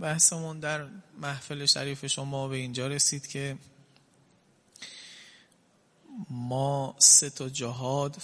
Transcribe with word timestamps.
بحثمون 0.00 0.60
در 0.60 0.86
محفل 1.18 1.66
شریف 1.66 2.06
شما 2.06 2.48
به 2.48 2.56
اینجا 2.56 2.86
رسید 2.86 3.26
که 3.26 3.58
ما 6.30 6.94
سه 6.98 7.30
تا 7.30 7.48
جهاد 7.48 8.16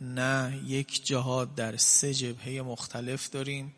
نه 0.00 0.62
یک 0.66 1.04
جهاد 1.04 1.54
در 1.54 1.76
سه 1.76 2.14
جبهه 2.14 2.62
مختلف 2.62 3.30
داریم 3.30 3.74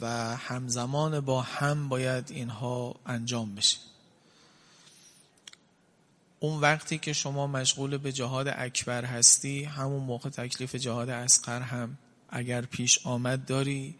و 0.00 0.36
همزمان 0.36 1.20
با 1.20 1.42
هم 1.42 1.88
باید 1.88 2.30
اینها 2.30 2.94
انجام 3.06 3.54
بشه. 3.54 3.78
اون 6.40 6.60
وقتی 6.60 6.98
که 6.98 7.12
شما 7.12 7.46
مشغول 7.46 7.96
به 7.96 8.12
جهاد 8.12 8.48
اکبر 8.48 9.04
هستی 9.04 9.64
همون 9.64 10.02
موقع 10.02 10.30
تکلیف 10.30 10.74
جهاد 10.74 11.10
اسقر 11.10 11.60
هم 11.60 11.98
اگر 12.30 12.62
پیش 12.62 13.06
آمد 13.06 13.46
داری 13.46 13.94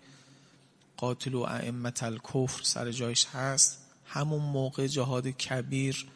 قاتل 0.97 1.35
و 1.35 1.41
ائمت 1.41 2.03
الکفر 2.03 2.63
سر 2.63 2.93
جایش 2.93 3.27
هست. 3.27 3.79
همون 4.07 4.43
موقع 4.43 4.87
جهاد 4.87 5.29
کبیر 5.29 6.07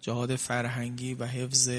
جهاد 0.00 0.36
فرهنگی 0.36 1.14
و 1.14 1.26
حفظ 1.26 1.70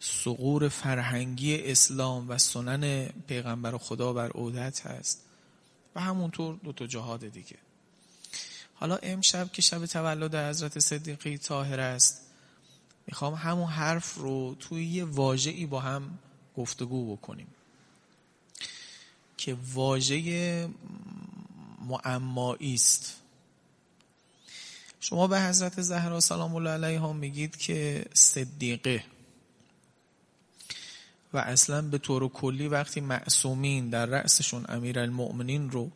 سقور 0.00 0.68
فرهنگی 0.68 1.70
اسلام 1.70 2.30
و 2.30 2.38
سنن 2.38 3.06
پیغمبر 3.06 3.78
خدا 3.78 4.12
بر 4.12 4.30
عودت 4.30 4.86
هست. 4.86 5.22
و 5.94 6.00
همونطور 6.00 6.60
دو 6.64 6.72
تا 6.72 6.86
جهاد 6.86 7.28
دیگه. 7.28 7.56
حالا 8.74 8.96
امشب 8.96 9.52
که 9.52 9.62
شب 9.62 9.86
تولد 9.86 10.34
حضرت 10.34 10.78
صدیقی 10.78 11.38
طاهر 11.38 11.80
است 11.80 12.22
می‌خوام 13.06 13.34
همون 13.34 13.66
حرف 13.66 14.14
رو 14.14 14.56
توی 14.60 14.84
یه 14.84 15.04
واژه‌ای 15.04 15.66
با 15.66 15.80
هم 15.80 16.18
گفتگو 16.56 17.16
بکنیم. 17.16 17.46
که 19.36 19.56
واژه 19.74 20.68
معمایی 21.88 22.74
است. 22.74 23.16
شما 25.00 25.26
به 25.26 25.40
حضرت 25.40 25.80
زهرا 25.80 26.20
سلام 26.20 26.54
الله 26.54 26.70
علیها 26.70 27.12
میگید 27.12 27.56
که 27.56 28.04
صدیقه. 28.14 29.04
و 31.32 31.38
اصلا 31.38 31.82
به 31.82 31.98
طور 31.98 32.28
کلی 32.28 32.68
وقتی 32.68 33.00
معصومین 33.00 33.90
در 33.90 34.06
رأسشون 34.06 34.64
امیر 34.68 34.98
المؤمنین 34.98 35.70
رو 35.70 35.90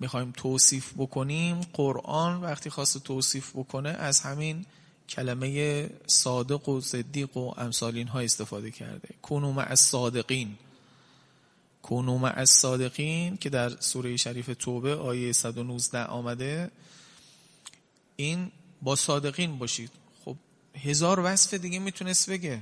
می‌خوایم 0.00 0.32
توصیف 0.36 0.92
بکنیم 0.98 1.60
قرآن 1.72 2.40
وقتی 2.40 2.70
خواست 2.70 2.98
توصیف 2.98 3.50
بکنه 3.56 3.88
از 3.88 4.20
همین 4.20 4.66
کلمه 5.08 5.90
صادق 6.06 6.68
و 6.68 6.80
صدیق 6.80 7.36
و 7.36 7.54
امثال 7.56 8.02
ها 8.02 8.20
استفاده 8.20 8.70
کرده. 8.70 9.08
کنو 9.22 9.52
مع 9.52 9.66
الصادقین 9.68 10.56
کنو 11.86 12.18
مع 12.18 12.32
الصادقین 12.36 13.36
که 13.36 13.50
در 13.50 13.80
سوره 13.80 14.16
شریف 14.16 14.50
توبه 14.58 14.94
آیه 14.94 15.32
119 15.32 16.04
آمده 16.04 16.70
این 18.16 18.50
با 18.82 18.96
صادقین 18.96 19.58
باشید. 19.58 19.90
خب 20.24 20.36
هزار 20.84 21.20
وصف 21.24 21.54
دیگه 21.54 21.78
می‌تونست 21.78 22.30
بگه. 22.30 22.60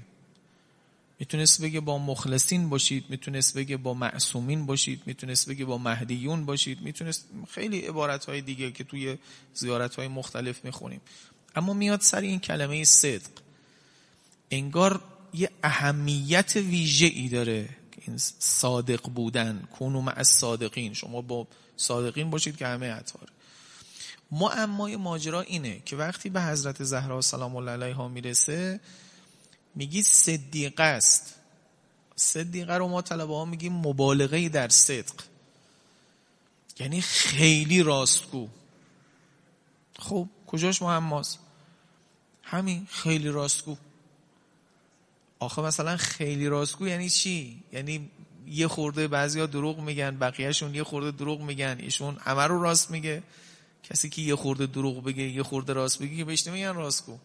می‌تونست 1.18 1.62
بگه 1.62 1.80
با 1.80 1.98
مخلصین 1.98 2.68
باشید 2.68 3.04
می‌تونست 3.08 3.56
بگه 3.56 3.76
با 3.76 3.94
معصومین 3.94 4.66
باشید 4.66 5.02
می‌تونست 5.06 5.48
بگه 5.48 5.64
با 5.64 5.78
مهدیون 5.78 6.44
باشید. 6.44 6.80
می‌تونست 6.80 7.28
خیلی 7.50 7.80
عبارت 7.80 8.24
های 8.24 8.40
دیگه 8.40 8.72
که 8.72 8.84
توی 8.84 9.18
زیارت 9.54 9.94
های 9.94 10.08
مختلف 10.08 10.64
می‌خونیم. 10.64 11.00
اما 11.56 11.72
میاد 11.72 12.00
سر 12.00 12.20
این 12.20 12.40
کلمه 12.40 12.84
صدق. 12.84 13.30
انگار 14.50 15.00
یه 15.34 15.50
اهمیت 15.62 16.56
ویژه 16.56 17.06
ای 17.06 17.28
داره. 17.28 17.68
این 18.06 18.18
صادق 18.38 19.02
بودن. 19.02 19.68
کنو 19.78 20.00
مع 20.00 20.22
صادقین 20.22 20.94
شما 20.94 21.20
با 21.20 21.46
صادقین 21.76 22.30
باشید 22.30 22.56
که 22.56 22.66
همه 22.66 22.92
عطاره 22.92 23.32
معمای 24.30 24.96
ماجرا 24.96 25.40
اینه 25.40 25.80
که 25.84 25.96
وقتی 25.96 26.30
به 26.30 26.42
حضرت 26.42 26.84
زهرا 26.84 27.20
سلام 27.20 27.56
الله 27.56 27.70
علیها 27.70 28.08
می‌رسه 28.08 28.80
میگی 29.74 30.02
صدیقه 30.02 30.82
است. 30.82 31.34
صدیقه 32.16 32.74
رو 32.74 32.88
ما 32.88 33.02
طلبه 33.02 33.34
ها 33.34 33.44
میگیم 33.44 33.72
مبالغه 33.72 34.48
در 34.48 34.68
صدق. 34.68 35.14
یعنی 36.78 37.00
خیلی 37.00 37.82
راستگو. 37.82 38.48
خب 39.98 40.28
کجاش 40.46 40.82
معماست 40.82 41.38
همین 42.42 42.86
خیلی 42.90 43.28
راستگو. 43.28 43.76
آخه 45.44 45.62
مثلا 45.62 45.96
خیلی 45.96 46.48
راستگو 46.48 46.86
یعنی 46.86 47.10
چی؟ 47.10 47.62
یعنی 47.72 48.10
یه 48.46 48.68
خورده 48.68 49.08
بعضیا 49.08 49.46
دروغ 49.46 49.80
میگن 49.80 50.16
بقیهشون 50.18 50.74
یه 50.74 50.84
خورده 50.84 51.10
دروغ 51.10 51.40
میگن 51.40 51.76
ایشون 51.80 52.16
همه 52.20 52.42
رو 52.42 52.62
راست 52.62 52.90
میگه. 52.90 53.22
کسی 53.90 54.08
که 54.08 54.22
یه 54.22 54.36
خورده 54.36 54.66
دروغ 54.66 55.04
بگه 55.04 55.22
یه 55.22 55.42
خورده 55.42 55.72
راست 55.72 56.02
بگه 56.02 56.16
که 56.16 56.24
بهش 56.24 56.46
نمیگن 56.46 56.74
راستگو 56.74 57.18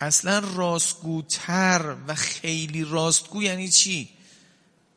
اصلا 0.00 0.38
راستگوتر 0.38 1.96
و 2.08 2.14
خیلی 2.14 2.84
راستگو 2.84 3.42
یعنی 3.42 3.68
چی؟ 3.68 4.08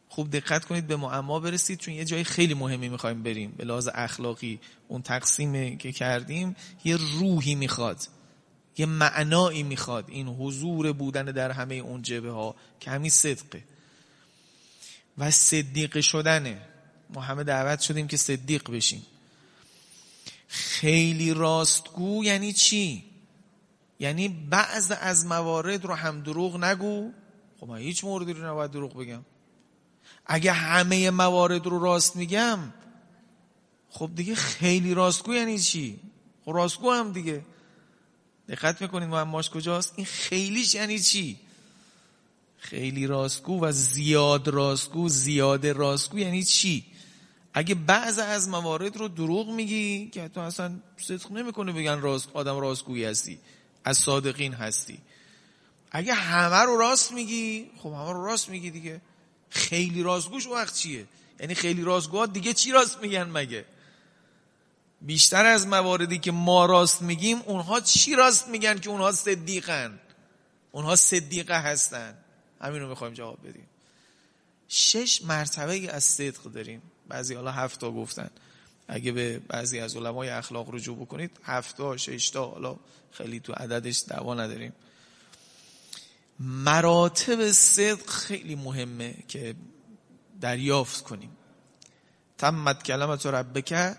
خوب 0.10 0.32
دقت 0.32 0.66
کنید 0.66 0.88
به 0.88 0.96
معما 0.96 1.40
برسید 1.40 1.80
چون 1.80 1.94
یه 1.94 2.06
جای 2.06 2.24
خیلی 2.24 2.54
مهمی 2.54 2.90
می‌خوایم 2.90 3.24
بریم. 3.24 3.54
به 3.58 3.66
لحاظ 3.66 3.90
اخلاقی 3.94 4.60
اون 4.88 5.02
تقسیم 5.02 5.78
که 5.78 5.92
کردیم 5.92 6.56
یه 6.84 6.98
روحی 6.98 7.56
می‌خواد. 7.56 7.98
یه 8.78 8.86
معنایی 8.86 9.64
می‌خواد. 9.64 10.06
این 10.08 10.28
حضور 10.28 10.92
بودن 10.94 11.26
در 11.26 11.52
همه 11.52 11.76
اون 11.76 12.02
جبه 12.02 12.32
ها 12.32 12.56
که 12.80 12.92
همین 12.92 13.10
صدقه 13.10 13.64
و 15.18 15.32
صدیق 15.32 16.00
شدنه 16.00 16.62
ما 17.10 17.22
همه 17.22 17.44
دعوت 17.44 17.80
شدیم 17.80 18.08
که 18.08 18.18
صدیق 18.18 18.72
بشیم. 18.72 19.06
خیلی 20.48 21.34
راستگو 21.34 22.24
یعنی 22.24 22.54
چی؟ 22.54 23.04
یعنی 24.00 24.28
بعض 24.28 24.92
از 25.02 25.26
موارد 25.26 25.86
رو 25.86 25.94
هم 25.94 26.22
دروغ 26.22 26.64
نگو. 26.64 27.12
خب 27.60 27.68
من 27.68 27.78
هیچ 27.78 28.04
موردی 28.04 28.34
رو 28.34 28.46
نباید 28.46 28.72
دروغ 28.72 28.98
بگم. 28.98 29.26
اگه 30.26 30.52
همه 30.52 31.10
موارد 31.10 31.66
رو 31.66 31.80
راست 31.80 32.16
میگم 32.16 32.60
خب 33.90 34.12
دیگه 34.16 34.36
خیلی 34.36 34.94
راستگو 34.94 35.34
یعنی 35.34 35.60
چی؟ 35.60 36.00
خب 36.46 36.52
راستگو 36.52 36.92
هم 36.92 37.12
دیگه. 37.12 37.42
دقت 38.50 38.82
می‌کنید 38.82 39.10
معماش 39.10 39.50
کجاست؟ 39.50 39.94
این 39.96 40.06
خیلیش 40.06 40.76
یعنی 40.76 41.00
چی؟ 41.00 41.40
خیلی 42.58 43.08
راستگو 43.08 43.64
و 43.64 43.72
زیاد 43.72 44.48
راستگو 44.48 45.10
زیاد 45.10 45.68
راستگو 45.68 46.20
یعنی 46.20 46.44
چی؟ 46.44 46.86
اگه 47.54 47.76
بعض 47.76 48.20
از 48.20 48.50
موارد 48.50 48.98
رو 48.98 49.08
دروغ 49.08 49.50
میگی 49.50 50.10
که 50.10 50.28
تو 50.28 50.40
اصلا 50.40 50.80
صدق 50.98 51.32
نمی‌کنه 51.32 51.72
بگن 51.72 52.02
راست 52.02 52.30
آدم 52.34 52.60
راستگویی 52.60 53.06
هستی 53.06 53.40
از 53.84 53.98
صادقین 53.98 54.54
هستی. 54.54 54.98
اگه 55.92 56.14
همه 56.14 56.62
رو 56.62 56.78
راست 56.78 57.12
میگی 57.12 57.70
خب 57.78 57.90
همه 57.90 58.12
رو 58.12 58.26
راست 58.26 58.50
میگی 58.50 58.72
دیگه. 58.72 59.02
خیلی 59.50 60.04
راستگوش 60.04 60.48
وقت 60.48 60.76
چیه؟ 60.76 61.06
یعنی 61.40 61.56
خیلی 61.56 61.82
راستگوها 61.82 62.26
دیگه 62.26 62.54
چی 62.54 62.72
راست 62.72 63.02
میگن 63.02 63.24
مگه؟ 63.24 63.66
بیشتر 65.02 65.46
از 65.46 65.68
مواردی 65.68 66.20
که 66.20 66.32
ما 66.32 66.66
راست 66.66 67.02
میگیم 67.02 67.42
اونها 67.46 67.80
چی 67.80 68.16
راست 68.16 68.48
میگن 68.48 68.80
که 68.80 68.90
اونها 68.90 69.12
صدیقن؟ 69.12 70.00
اونها 70.72 70.96
صدیقه 70.96 71.62
هستن. 71.62 72.18
همین 72.62 72.82
رو 72.82 72.90
می‌خوایم 72.90 73.14
جواب 73.14 73.48
بدیم. 73.48 73.68
شش 74.68 75.22
مرتبه 75.22 75.92
از 75.92 76.04
صدق 76.04 76.44
داریم. 76.44 76.82
بعضی 77.08 77.36
حالا 77.36 77.52
هفتا 77.52 77.92
گفتن. 77.92 78.30
اگه 78.88 79.12
به 79.12 79.40
بعضی 79.40 79.80
از 79.80 79.96
علمای 79.96 80.30
اخلاق 80.30 80.76
رجوع 80.76 80.98
بکنید 80.98 81.40
هفتا 81.44 81.98
ششتا 81.98 82.48
حالا 82.48 82.76
خیلی 83.12 83.40
تو 83.40 83.54
عددش 83.54 84.04
دعوا 84.08 84.34
نداریم. 84.34 84.74
مراتب 86.40 87.52
صدق 87.52 88.10
خیلی 88.10 88.56
مهمه 88.56 89.16
که 89.28 89.56
دریافت 90.42 91.04
کنیم. 91.04 91.38
تمت 92.38 92.84
کلمت 92.84 93.26
ربک 93.26 93.96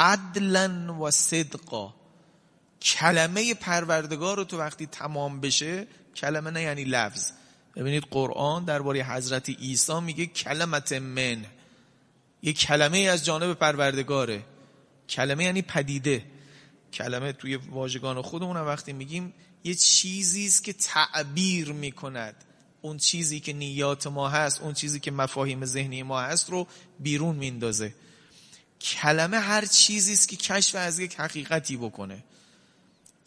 عدلا 0.00 0.96
و 1.00 1.10
صدقا. 1.10 1.94
کلمه 2.82 3.54
پروردگار 3.54 4.36
رو 4.36 4.44
تو 4.44 4.58
وقتی 4.58 4.86
تمام 4.86 5.40
بشه 5.40 5.86
کلمه 6.16 6.50
نه 6.50 6.62
یعنی 6.62 6.84
لفظ. 6.84 7.30
ببینید 7.76 8.04
قرآن 8.10 8.64
درباره 8.64 9.04
حضرت 9.04 9.48
عیسی 9.48 10.00
میگه 10.00 10.26
کلمت 10.26 10.92
من. 10.92 11.44
یه 12.42 12.52
کلمه 12.52 12.98
از 12.98 13.24
جانب 13.24 13.54
پروردگاره. 13.54 14.42
کلمه 15.08 15.44
یعنی 15.44 15.62
پدیده. 15.62 16.24
کلمه 16.92 17.32
توی 17.32 17.56
واژگان 17.56 18.22
خودمون 18.22 18.56
وقتی 18.56 18.92
میگیم 18.92 19.34
یه 19.64 19.74
چیزی 19.74 20.46
است 20.46 20.64
که 20.64 20.72
تعبیر 20.72 21.72
می‌کند. 21.72 22.34
اون 22.82 22.96
چیزی 22.96 23.40
که 23.40 23.52
نیات 23.52 24.06
ما 24.06 24.28
هست 24.28 24.60
اون 24.60 24.74
چیزی 24.74 25.00
که 25.00 25.10
مفاهیم 25.10 25.64
ذهنی 25.64 26.02
ما 26.02 26.20
هست 26.20 26.50
رو 26.50 26.66
بیرون 27.00 27.36
میندازه. 27.36 27.94
کلمه 28.80 29.38
هر 29.38 29.66
چیزی 29.66 30.12
است 30.12 30.28
که 30.28 30.36
کشف 30.36 30.74
از 30.74 30.98
یک 30.98 31.20
حقیقتی 31.20 31.76
بکنه. 31.76 32.24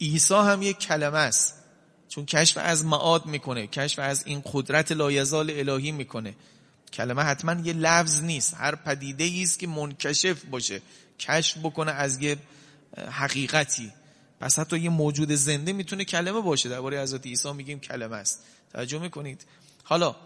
عیسی 0.00 0.34
هم 0.34 0.62
یک 0.62 0.78
کلمه 0.78 1.18
است. 1.18 1.54
چون 2.08 2.26
کشف 2.26 2.58
از 2.60 2.84
معاد 2.84 3.26
می‌کنه 3.26 3.66
کشف 3.66 3.98
از 3.98 4.22
این 4.26 4.42
قدرت 4.52 4.92
لایزال 4.92 5.50
الهی 5.50 5.92
می‌کنه. 5.92 6.34
کلمه 6.92 7.22
حتما 7.22 7.62
یه 7.62 7.72
لفظ 7.72 8.22
نیست. 8.22 8.54
هر 8.54 8.74
پدیده 8.74 9.42
است 9.42 9.58
که 9.58 9.66
منکشف 9.66 10.44
باشه. 10.44 10.82
کشف 11.20 11.58
بکنه 11.58 11.92
از 11.92 12.22
یه 12.22 12.36
حقیقتی. 13.10 13.92
پس 14.40 14.58
حتی 14.58 14.78
یه 14.78 14.90
موجود 14.90 15.32
زنده 15.32 15.72
می‌تونه 15.72 16.04
کلمه 16.04 16.40
باشه. 16.40 16.68
درباره 16.68 17.02
حضرت 17.02 17.26
عیسی 17.26 17.52
میگیم 17.52 17.80
کلمه 17.80 18.16
است. 18.16 18.40
توجه 18.72 18.98
می‌کنید. 18.98 19.44
حالا 19.82 20.16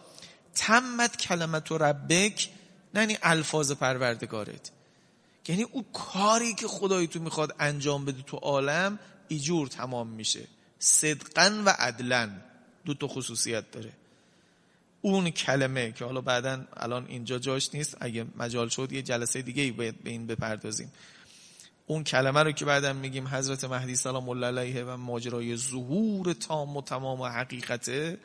تمت 0.54 1.16
کلمت 1.16 1.72
و 1.72 1.78
ربک 1.78 2.48
نه 2.94 3.00
یعنی 3.00 3.19
الفاظ 3.22 3.72
پروردگارت. 3.72 4.70
یعنی 5.49 5.62
او 5.62 5.85
کاری 5.93 6.55
که 6.55 6.69
خدای 6.69 7.06
تو 7.06 7.21
می‌خواد 7.21 7.56
انجام 7.59 8.05
بده 8.05 8.23
تو 8.23 8.37
عالم 8.37 8.99
ایجور 9.29 9.69
تمام 9.69 10.06
میشه. 10.06 10.45
صدقن 10.79 11.65
و 11.65 11.69
عدلن 11.69 12.41
دو 12.85 12.95
تا 12.95 13.09
خصوصیت 13.09 13.71
داره. 13.71 13.93
اون 15.03 15.31
کلمه 15.31 15.93
که 15.93 16.05
حالا 16.05 16.21
بعدا 16.21 16.65
الان 16.77 17.06
اینجا 17.06 17.39
جاش 17.39 17.75
نیست 17.75 17.97
اگه 18.00 18.27
مجال 18.37 18.69
شد 18.69 18.93
یه 18.93 19.03
جلسه 19.03 19.43
دیگه 19.43 19.73
به 19.73 19.95
این 20.05 20.27
بپردازیم. 20.27 20.93
اون 21.87 22.05
کلمه 22.05 22.43
رو 22.43 22.53
که 22.53 22.65
بعدا 22.65 22.93
میگیم 22.93 23.29
حضرت 23.29 23.65
مهدی 23.65 23.97
سلام 23.97 24.29
الله 24.29 24.47
علیه 24.47 24.85
و 24.85 24.97
ماجرای 24.97 25.56
ظهور 25.56 26.33
تام 26.33 26.77
و 26.77 26.83
تمام 26.83 27.21
و 27.21 27.27
حقیقته 27.27 28.19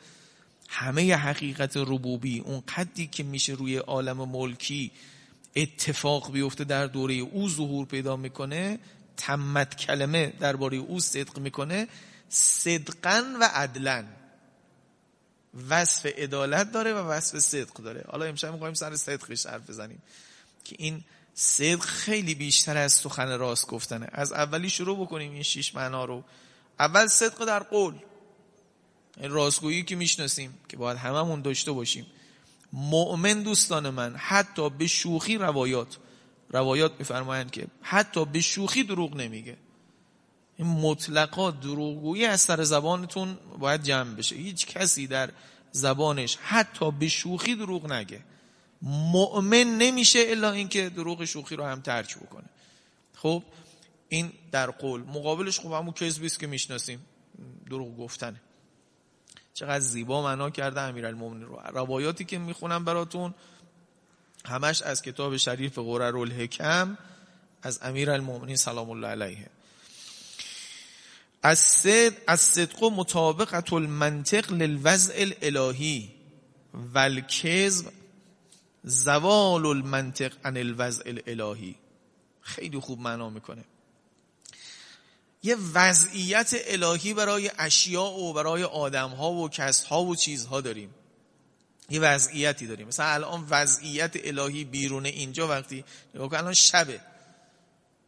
همه 0.68 1.14
حقیقت 1.14 1.76
ربوبی 1.76 2.38
اون 2.38 2.62
قدی 2.76 3.06
که 3.06 3.22
میشه 3.22 3.52
روی 3.52 3.76
عالم 3.76 4.28
ملکی 4.28 4.90
اتفاق 5.56 6.32
بیفته 6.32 6.64
در 6.64 6.86
دوره 6.86 7.14
او 7.14 7.48
ظهور 7.48 7.86
پیدا 7.86 8.16
می‌کنه 8.16 8.78
تمت 9.16 9.76
کلمه 9.76 10.32
درباره 10.40 10.76
او 10.76 11.00
صدق 11.00 11.38
می‌کنه 11.38 11.88
صدقن 12.28 13.36
و 13.40 13.48
عدلن 13.54 14.08
وصف 15.68 16.06
عدالت 16.06 16.72
داره 16.72 16.92
و 16.92 16.96
وصف 16.98 17.38
صدق 17.38 17.72
داره. 17.72 18.04
حالا 18.08 18.24
امشب 18.24 18.52
می‌خوایم 18.52 18.74
سر 18.74 18.96
صدقش 18.96 19.46
حرف 19.46 19.70
بزنیم 19.70 20.02
که 20.64 20.76
این 20.78 21.04
صدق 21.34 21.80
خیلی 21.80 22.34
بیشتر 22.34 22.76
از 22.76 22.92
سخن 22.92 23.38
راست 23.38 23.66
گفتنه. 23.66 24.08
از 24.12 24.32
اولی 24.32 24.70
شروع 24.70 25.06
بکنیم 25.06 25.32
این 25.32 25.42
شیش 25.42 25.74
معنا 25.74 26.04
رو. 26.04 26.24
اول 26.78 27.06
صدق 27.06 27.44
در 27.44 27.62
قول. 27.62 27.94
این 29.16 29.30
راستگویی 29.30 29.82
که 29.82 29.96
می‌شناسیم 29.96 30.58
که 30.68 30.76
باید 30.76 30.98
هممون 30.98 31.42
داشته 31.42 31.72
باشیم. 31.72 32.06
مؤمن 32.74 33.42
دوستان 33.42 33.90
من 33.90 34.16
حتی 34.16 34.70
به 34.70 34.86
شوخی 34.86 35.38
روایات 35.38 35.98
روایات 36.50 36.92
میفرمایند 36.98 37.50
که 37.50 37.66
حتی 37.82 38.24
به 38.24 38.40
شوخی 38.40 38.82
دروغ 38.82 39.16
نمیگه. 39.16 39.56
این 40.56 40.68
مطلقا 40.68 41.50
دروغگویی 41.50 42.24
از 42.24 42.40
سر 42.40 42.62
زبانتون 42.62 43.38
باید 43.58 43.82
جمع 43.82 44.14
بشه. 44.14 44.36
هیچ 44.36 44.66
کسی 44.66 45.06
در 45.06 45.30
زبانش 45.72 46.38
حتی 46.42 46.90
به 46.90 47.08
شوخی 47.08 47.54
دروغ 47.54 47.92
نگه. 47.92 48.20
مؤمن 48.82 49.78
نمیشه 49.78 50.24
الا 50.28 50.52
اینکه 50.52 50.88
دروغ 50.88 51.24
شوخی 51.24 51.56
رو 51.56 51.64
هم 51.64 51.80
ترک 51.80 52.18
بکنه. 52.18 52.48
خب 53.14 53.42
این 54.08 54.32
در 54.52 54.70
قول. 54.70 55.00
مقابلش 55.00 55.60
خب 55.60 55.72
همون 55.72 55.92
کذبی 55.92 56.26
است 56.26 56.40
که 56.40 56.46
می‌شناسیم. 56.46 57.04
دروغ 57.70 57.98
گفتنه. 57.98 58.40
چقدر 59.54 59.80
زیبا 59.80 60.22
معنا 60.22 60.50
کرده 60.50 60.80
امیرالمومنین 60.80 61.44
رو. 61.44 61.60
روایاتی 61.74 62.24
که 62.24 62.38
می‌خونم 62.38 62.84
براتون 62.84 63.34
همش 64.44 64.82
از 64.82 65.02
کتاب 65.02 65.36
شریف 65.36 65.78
قرر 65.78 66.16
الحکم 66.16 66.98
از 67.62 67.78
امیرالمومنین 67.82 68.56
سلام 68.56 68.90
الله 68.90 69.08
علیه. 69.08 69.50
از 71.42 71.58
صد 71.58 72.12
از 72.26 72.40
صدق 72.40 72.84
مطابقت 72.84 73.72
المنطق 73.72 74.52
للوضع 74.52 75.14
الالهی 75.16 76.10
والکذب 76.74 77.92
زوال 78.84 79.66
المنطق 79.66 80.32
عن 80.44 80.56
الوضع 80.56 81.02
الالهی. 81.26 81.74
خیلی 82.40 82.78
خوب 82.78 83.00
معنا 83.00 83.30
می‌کنه. 83.30 83.64
یه 85.44 85.56
وضعیت 85.74 86.54
الهی 86.66 87.14
برای 87.14 87.50
اشیاء 87.58 88.18
و 88.18 88.32
برای 88.32 88.64
آدم 88.64 89.10
ها 89.10 89.32
و 89.32 89.48
کس 89.48 89.84
ها 89.84 90.04
و 90.04 90.16
چیزها 90.16 90.60
داریم. 90.60 90.94
یه 91.90 92.00
وضعیتی 92.00 92.66
داریم. 92.66 92.86
مثلا 92.86 93.06
الان 93.06 93.46
وضعیت 93.50 94.12
الهی 94.24 94.64
بیرون 94.64 95.06
اینجا 95.06 95.48
وقتی 95.48 95.84
نگاه 96.14 96.38
الان 96.38 96.54
شبه. 96.54 97.00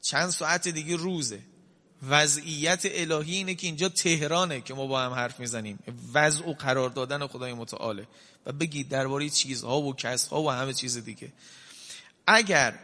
چند 0.02 0.30
ساعت 0.30 0.68
دیگه 0.68 0.96
روزه. 0.96 1.40
وضعیت 2.08 2.82
الهی 2.84 3.34
اینه 3.34 3.54
که 3.54 3.66
اینجا 3.66 3.88
تهرانه 3.88 4.60
که 4.60 4.74
ما 4.74 4.86
با 4.86 5.00
هم 5.00 5.12
حرف 5.12 5.40
می‌زنیم. 5.40 5.78
وضع 6.12 6.48
و 6.48 6.52
قرار 6.52 6.90
دادن 6.90 7.26
خدای 7.26 7.52
متعاله. 7.52 8.06
و 8.46 8.52
بگید 8.52 8.88
درباره 8.88 9.28
چیزها 9.28 9.80
و 9.80 9.94
کسها 9.94 10.42
و 10.42 10.50
همه 10.50 10.74
چیز 10.74 11.04
دیگه. 11.04 11.32
اگر 12.26 12.78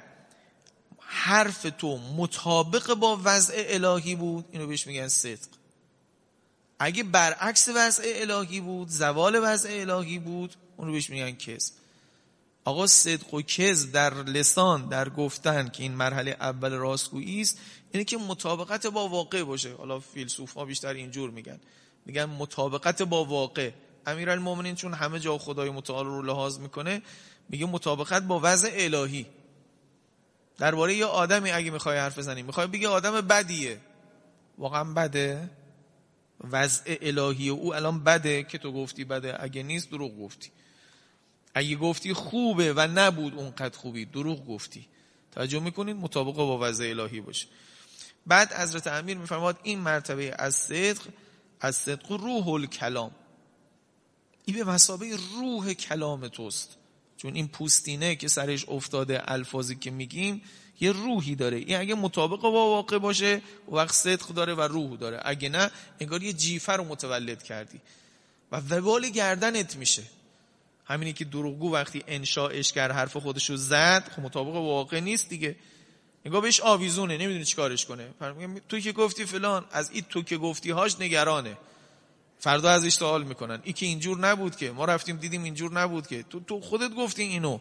حرف 1.14 1.66
تو 1.78 1.98
مطابق 1.98 2.94
با 2.94 3.20
وضع 3.24 3.64
الهی 3.66 4.14
بود 4.14 4.44
اینو 4.52 4.66
بهش 4.66 4.86
میگن 4.86 5.08
صدق. 5.08 5.48
اگه 6.78 7.02
برعکس 7.02 7.68
وضع 7.76 8.02
الهی 8.06 8.60
بود 8.60 8.88
زوال 8.88 9.40
وضع 9.42 9.68
الهی 9.72 10.18
بود 10.18 10.54
اونو 10.76 10.92
بهش 10.92 11.10
میگن 11.10 11.32
کذب. 11.32 11.74
آقا 12.64 12.86
صدق 12.86 13.34
و 13.34 13.42
کذب 13.42 13.92
در 13.92 14.14
لسان 14.14 14.88
در 14.88 15.08
گفتن 15.08 15.68
که 15.68 15.82
این 15.82 15.92
مرحله 15.94 16.36
اول 16.40 16.72
راستگویی 16.72 17.40
است 17.40 17.58
اینه 17.92 18.04
که 18.04 18.16
مطابقت 18.16 18.86
با 18.86 19.08
واقع 19.08 19.42
باشه. 19.42 19.74
حالا 19.74 20.00
فیلسوف 20.00 20.52
ها 20.52 20.64
بیشتر 20.64 20.94
اینجور 20.94 21.30
میگن. 21.30 21.60
میگن 22.06 22.24
مطابقت 22.24 23.02
با 23.02 23.24
واقع. 23.24 23.70
امیرالمومنین 24.06 24.74
چون 24.74 24.94
همه 24.94 25.20
جا 25.20 25.38
خدای 25.38 25.70
متعال 25.70 26.06
رو 26.06 26.22
لحاظ 26.22 26.58
می‌کنه 26.58 27.02
میگه 27.48 27.66
مطابقت 27.66 28.22
با 28.22 28.40
وضع 28.42 28.70
الهی. 28.74 29.26
درباره 30.62 30.94
یه 30.94 31.04
آدمی 31.04 31.50
اگه 31.50 31.70
می‌خوای 31.70 31.98
حرف 31.98 32.18
بزنی. 32.18 32.42
می‌خوای 32.42 32.66
بگی 32.66 32.86
آدم 32.86 33.20
بدیه. 33.20 33.80
واقعا 34.58 34.84
بده. 34.84 35.50
وضع 36.50 36.96
الهی 37.00 37.48
او 37.48 37.74
الان 37.74 38.04
بده 38.04 38.42
که 38.42 38.58
تو 38.58 38.72
گفتی 38.72 39.04
بده. 39.04 39.42
اگه 39.42 39.62
نیست 39.62 39.90
دروغ 39.90 40.18
گفتی. 40.18 40.50
اگه 41.54 41.76
گفتی 41.76 42.12
خوبه 42.12 42.72
و 42.72 42.88
نبود 42.94 43.34
اونقدر 43.34 43.78
خوبی 43.78 44.04
دروغ 44.04 44.46
گفتی. 44.46 44.88
توجه 45.32 45.60
می‌کنید؟ 45.60 45.96
مطابق 45.96 46.34
با 46.34 46.58
وضع 46.58 46.84
الهی 46.84 47.20
باشه. 47.20 47.46
بعد 48.26 48.52
حضرت 48.52 48.86
امیر 48.86 49.18
میفرماد 49.18 49.60
این 49.62 49.78
مرتبه 49.78 50.34
از 50.38 50.54
صدق 50.54 51.02
از 51.60 51.76
صدق 51.76 52.12
روح 52.12 52.48
الکلام. 52.48 53.10
این 54.44 54.56
به 54.56 54.64
مسابه 54.64 55.16
روح 55.40 55.72
کلام 55.72 56.28
توست. 56.28 56.76
چون 57.22 57.34
این 57.34 57.48
پوستینه 57.48 58.16
که 58.16 58.28
سرش 58.28 58.68
افتاده 58.68 59.22
الفاظی 59.24 59.76
که 59.76 59.90
میگیم 59.90 60.42
یه 60.80 60.92
روحی 60.92 61.34
داره. 61.34 61.56
این 61.56 61.76
اگه 61.76 61.94
مطابق 61.94 62.40
با 62.40 62.50
واقع 62.50 62.98
باشه 62.98 63.42
وقت 63.68 63.94
صدق 63.94 64.26
داره 64.26 64.54
و 64.54 64.60
روح 64.60 64.96
داره. 64.96 65.20
اگه 65.24 65.48
نه 65.48 65.70
انگار 66.00 66.22
یه 66.22 66.32
جیفه 66.32 66.72
رو 66.72 66.84
متولد 66.84 67.42
کردی. 67.42 67.80
و 68.52 68.56
وبال 68.56 69.08
گردنت 69.08 69.76
میشه. 69.76 70.02
همینی 70.84 71.12
که 71.12 71.24
دروغگو 71.24 71.72
وقتی 71.72 72.04
انشاءش 72.06 72.72
کرد 72.72 72.90
حرف 72.90 73.16
خودشو 73.16 73.56
زد 73.56 74.08
خب 74.16 74.22
مطابق 74.22 74.54
واقع 74.54 75.00
نیست 75.00 75.28
دیگه. 75.28 75.56
نگاه 76.26 76.42
بهش 76.42 76.60
آویزونه 76.60 77.18
نمی‌دونی 77.18 77.44
چیکارش 77.44 77.86
کنه. 77.86 78.08
تو 78.68 78.80
که 78.80 78.92
گفتی 78.92 79.24
فلان 79.24 79.64
از 79.72 79.90
این 79.90 80.04
تو 80.08 80.22
که 80.22 80.36
گفتی 80.36 80.70
هاش 80.70 81.00
نگرانه. 81.00 81.56
فردا 82.42 82.70
ازش 82.70 82.92
سوال 82.92 83.24
می‌کنن. 83.24 83.60
ای 83.64 83.72
که 83.72 83.86
اینجور 83.86 84.18
نبود 84.18 84.56
که. 84.56 84.70
ما 84.70 84.84
رفتیم 84.84 85.16
دیدیم 85.16 85.42
اینجور 85.42 85.72
نبود 85.72 86.06
که. 86.06 86.22
تو 86.22 86.40
تو 86.40 86.60
خودت 86.60 86.94
گفتی 86.94 87.22
اینو. 87.22 87.58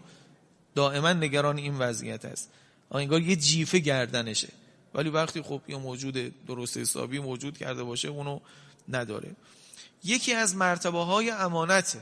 دائما 0.76 1.14
نگران 1.14 1.58
این 1.58 1.78
وضعیت 1.78 2.26
است 2.26 2.50
انگار 2.92 3.22
یه 3.22 3.36
جیفه 3.36 3.80
گردنشه. 3.80 4.50
ولی 4.94 5.10
وقتی 5.10 5.42
خب 5.42 5.62
یه 5.68 5.78
موجود 5.78 6.46
درست 6.46 6.78
حسابی 6.78 7.20
موجود 7.20 7.58
کرده 7.58 7.84
باشه 7.84 8.08
اونو 8.08 8.40
نداره. 8.90 9.36
یکی 10.04 10.34
از 10.34 10.56
مرتبه 10.56 11.00
های 11.00 11.30
امانته. 11.30 12.02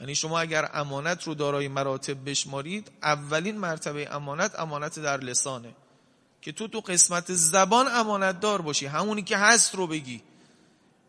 یعنی 0.00 0.14
شما 0.14 0.40
اگر 0.40 0.70
امانت 0.74 1.22
رو 1.22 1.34
دارای 1.34 1.68
مراتب 1.68 2.30
بشمارید 2.30 2.90
اولین 3.02 3.58
مرتبه 3.58 4.14
امانت 4.14 4.58
امانت 4.58 4.98
در 4.98 5.20
لسانه. 5.20 5.74
که 6.42 6.52
تو 6.52 6.68
تو 6.68 6.80
قسمت 6.80 7.32
زبان 7.32 7.86
امانت 7.88 8.40
دار 8.40 8.62
باشی. 8.62 8.86
همونی 8.86 9.22
که 9.22 9.36
هست 9.36 9.74
رو 9.74 9.86
بگی. 9.86 10.22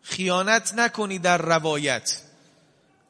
خیانت 0.02 0.74
نکنی 0.74 1.18
در 1.18 1.38
روایت. 1.38 2.20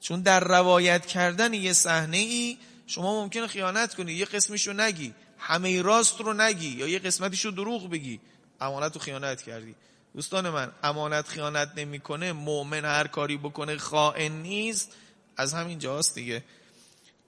چون 0.00 0.20
در 0.20 0.40
روایت 0.40 1.06
کردن 1.06 1.54
یه 1.54 1.72
صحنه 1.72 2.16
ای 2.16 2.58
شما 2.86 3.22
ممکنه 3.22 3.46
خیانت 3.46 3.94
کنی. 3.94 4.12
یه 4.12 4.24
قسمشو 4.24 4.72
نگی. 4.72 5.14
همه 5.38 5.82
راست 5.82 6.20
رو 6.20 6.32
نگی. 6.32 6.68
یا 6.68 6.88
یه 6.88 6.98
قسمتیشو 6.98 7.50
دروغ 7.50 7.90
بگی. 7.90 8.20
امانت 8.60 8.94
رو 8.94 9.00
خیانت 9.00 9.42
کردی. 9.42 9.74
دوستان 10.14 10.50
من 10.50 10.72
امانت 10.82 11.28
خیانت 11.28 11.72
نمی‌کنه. 11.76 12.32
مؤمن 12.32 12.84
هر 12.84 13.06
کاری 13.06 13.36
بکنه 13.36 13.76
خائن 13.76 14.32
نیست. 14.32 14.92
از 15.36 15.54
همین 15.54 15.78
جاست 15.78 16.14
دیگه. 16.14 16.44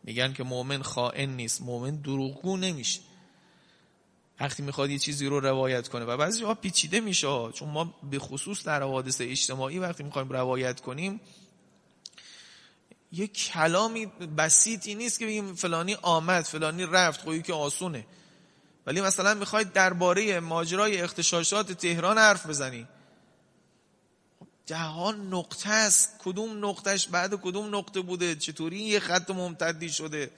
میگن 0.04 0.32
که 0.32 0.42
مؤمن 0.42 0.82
خائن 0.82 1.30
نیست. 1.30 1.60
مؤمن 1.60 1.96
دروغگو 1.96 2.56
نمیشه. 2.56 3.00
وقتی 4.40 4.62
می‌خواد 4.62 4.90
یه 4.90 4.98
چیزی 4.98 5.26
رو 5.26 5.40
روایت 5.40 5.88
کنه 5.88 6.04
و 6.04 6.16
بعضی 6.16 6.40
جاها 6.40 6.54
پیچیده 6.54 7.00
میشه 7.00 7.52
چون 7.52 7.68
ما 7.68 7.94
به 8.10 8.18
خصوص 8.18 8.64
در 8.64 8.82
حوادث 8.82 9.20
اجتماعی 9.20 9.78
وقتی 9.78 10.02
می‌خوایم 10.02 10.28
روایت 10.28 10.80
کنیم 10.80 11.20
یه 13.12 13.26
کلامی 13.26 14.06
بسیطی 14.06 14.94
نیست 14.94 15.18
که 15.18 15.26
بگیم 15.26 15.54
فلانی 15.54 15.96
آمد 16.02 16.44
فلانی 16.44 16.86
رفت 16.86 17.20
خویی 17.20 17.42
که 17.42 17.52
آسونه. 17.54 18.06
ولی 18.86 19.00
مثلا 19.00 19.34
می‌خواید 19.34 19.72
درباره 19.72 20.40
ماجرای 20.40 21.00
اختشاشات 21.00 21.72
تهران 21.72 22.18
حرف 22.18 22.46
بزنی. 22.46 22.86
جهان 24.66 25.34
نقطه 25.34 25.70
است. 25.70 26.18
کدوم 26.18 26.66
نقطهش 26.66 27.06
بعد 27.06 27.34
کدوم 27.34 27.76
نقطه 27.76 28.00
بوده؟ 28.00 28.34
چطوری 28.34 28.78
یه 28.78 29.00
خط 29.00 29.30
ممتدی 29.30 29.88
شده؟ 29.88 30.30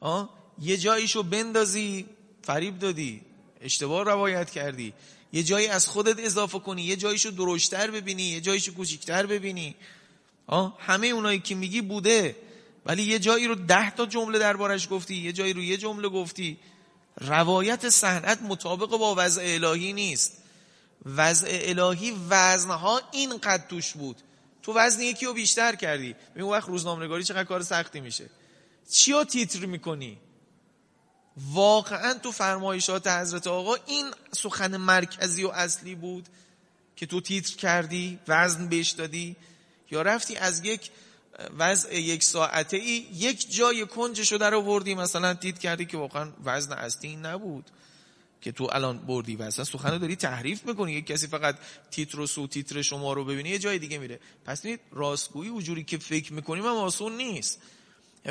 آه؟ 0.00 0.30
یه 0.58 0.76
جاییشو 0.76 1.22
بندازی. 1.22 2.06
فریب 2.46 2.78
دادی. 2.78 3.20
اشتباه 3.60 4.04
روایت 4.04 4.50
کردی. 4.50 4.94
یه 5.32 5.42
جایی 5.42 5.66
از 5.66 5.88
خودت 5.88 6.18
اضافه 6.18 6.58
کنی 6.58 6.82
یه 6.82 6.96
جاییشو 6.96 7.30
درشتر 7.30 7.90
ببینی 7.90 8.22
یه 8.22 8.40
جاییشو 8.40 8.74
کوچیکتر 8.74 9.26
ببینی. 9.26 9.74
آه؟ 10.46 10.76
همه 10.80 11.06
اونایی 11.06 11.38
که 11.38 11.54
میگی 11.54 11.80
بوده. 11.80 12.36
ولی 12.86 13.02
یه 13.02 13.18
جایی 13.18 13.46
رو 13.46 13.54
ده 13.54 13.90
تا 13.90 14.06
جمله 14.06 14.38
دربارش 14.38 14.88
گفتی 14.90 15.14
یه 15.14 15.32
جایی 15.32 15.52
رو 15.52 15.62
یه 15.62 15.76
جمله 15.76 16.08
گفتی. 16.08 16.56
روایت 17.20 17.88
صحنت 17.88 18.42
مطابق 18.42 18.88
با 18.88 19.14
وضع 19.18 19.42
الهی 19.44 19.92
نیست. 19.92 20.32
وضع 21.06 21.48
الهی 21.50 22.16
وزنها 22.28 23.00
اینقدر 23.12 23.64
توش 23.68 23.92
بود. 23.92 24.16
تو 24.62 24.72
وزن 24.72 25.00
یکی 25.00 25.26
رو 25.26 25.34
بیشتر 25.34 25.74
کردی. 25.74 26.14
اون 26.36 26.50
وقت 26.50 26.68
روزنامه‌نگاری 26.68 27.24
چقدر 27.24 27.44
کار 27.44 27.62
سختی 27.62 28.00
میشه. 28.00 28.30
چی 28.90 29.12
رو 29.12 29.24
تیتر 29.24 29.66
می‌کنی؟ 29.66 30.18
واقعا 31.36 32.14
تو 32.14 32.32
فرمایشات 32.32 33.06
حضرت 33.06 33.46
آقا 33.46 33.74
این 33.86 34.10
سخن 34.32 34.76
مرکزی 34.76 35.44
و 35.44 35.48
اصلی 35.48 35.94
بود 35.94 36.28
که 36.96 37.06
تو 37.06 37.20
تیتر 37.20 37.56
کردی 37.56 38.18
وزن 38.28 38.68
بهش 38.68 38.90
دادی. 38.90 39.36
یا 39.90 40.02
رفتی 40.02 40.36
از 40.36 40.64
یک 40.64 40.90
وضع 41.58 41.96
یک 41.96 42.22
ساعته 42.22 42.76
ای 42.76 43.06
یک 43.14 43.50
جای 43.50 43.86
کنج 43.86 44.22
شده 44.22 44.50
رو 44.50 44.62
بردی 44.62 44.94
مثلا 44.94 45.34
تیتر 45.34 45.60
کردی 45.60 45.86
که 45.86 45.96
واقعا 45.96 46.32
وزن 46.44 46.72
اصلی 46.72 47.08
این 47.08 47.26
نبود 47.26 47.70
که 48.40 48.52
تو 48.52 48.68
الان 48.72 48.98
بردی 48.98 49.36
و 49.36 49.42
اصلا 49.42 49.64
سخن 49.64 49.90
رو 49.90 49.98
داری 49.98 50.16
تحریف 50.16 50.66
می‌کنی. 50.66 50.92
یک 50.92 51.06
کسی 51.06 51.26
فقط 51.26 51.56
تیتر 51.90 52.20
و 52.20 52.26
سو 52.26 52.46
تیتر 52.46 52.82
شما 52.82 53.12
رو 53.12 53.24
ببینه 53.24 53.50
یه 53.50 53.58
جای 53.58 53.78
دیگه 53.78 53.98
میره. 53.98 54.20
پس 54.44 54.60
ببینید 54.60 54.80
راستگویی 54.92 55.50
وجوری 55.50 55.84
که 55.84 55.98
فکر 55.98 56.32
می‌کنیم 56.32 56.66
هم 56.66 56.76
آسون 56.76 57.16
نیست. 57.16 57.60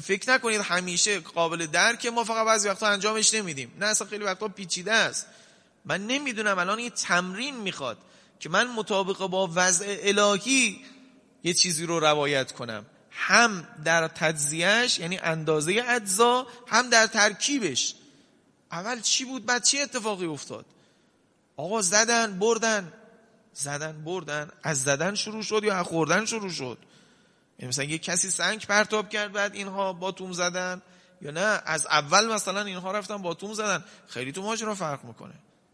فکر 0.02 0.30
نکنید 0.30 0.62
همیشه 0.62 1.20
قابل 1.20 1.66
درک 1.66 2.06
ما 2.06 2.24
فقط 2.24 2.46
بعضی 2.46 2.70
وقتا 2.70 2.88
انجامش 2.88 3.34
نمیدیم. 3.34 3.72
نه 3.80 3.86
اصلا 3.86 4.08
خیلی 4.08 4.24
وقتا 4.24 4.48
پیچیده 4.48 4.94
است. 4.94 5.28
من 5.86 6.08
نمی‌دونم 6.08 6.60
الان 6.60 6.80
یه 6.80 6.90
تمرین 6.90 7.56
می‌خواد 7.56 7.98
که 8.40 8.50
من 8.50 8.68
مطابق 8.68 9.18
با 9.28 9.50
وضع 9.56 9.98
الهی 10.04 10.86
یه 11.44 11.54
چیزی 11.54 11.86
رو 11.86 12.00
روایت 12.00 12.52
کنم. 12.52 12.86
هم 13.12 13.68
در 13.86 14.08
تجزیهش 14.08 15.00
یعنی 15.00 15.18
اندازه 15.18 15.84
اجزا 15.88 16.48
هم 16.68 16.90
در 16.90 17.08
ترکیبش. 17.08 17.96
اول 18.72 19.02
چی 19.02 19.26
بود؟ 19.26 19.46
بعد 19.46 19.64
چی 19.64 19.82
اتفاقی 19.82 20.26
افتاد؟ 20.26 20.66
آقا 21.58 21.82
زدن 21.82 22.40
بردن. 22.40 22.94
زدن 23.54 24.04
بردن. 24.04 24.52
از 24.64 24.84
زدن 24.84 25.16
شروع 25.16 25.44
شد 25.44 25.64
یا 25.64 25.76
از 25.76 25.86
خوردن 25.86 26.26
شروع 26.26 26.50
شد؟ 26.50 26.78
یعنی 27.64 27.70
مثلا 27.70 27.86
یه 27.86 27.98
کسی 27.98 28.30
سنگ 28.30 28.66
پرتاب 28.66 29.10
کرد 29.10 29.32
بعد 29.32 29.56
اینها 29.56 29.94
باتوم 29.94 30.32
زدن. 30.32 30.82
یا 31.22 31.32
نه 31.32 31.62
از 31.66 31.86
اول 31.86 32.34
مثلا 32.34 32.62
اینها 32.62 32.92
رفتن 32.92 33.18
باتوم 33.18 33.54
زدن. 33.54 33.84
خیلی 34.08 34.32
تو 34.32 34.42
ماجرا 34.42 34.76
فرق 34.76 35.04
می‌کنه. 35.04 35.34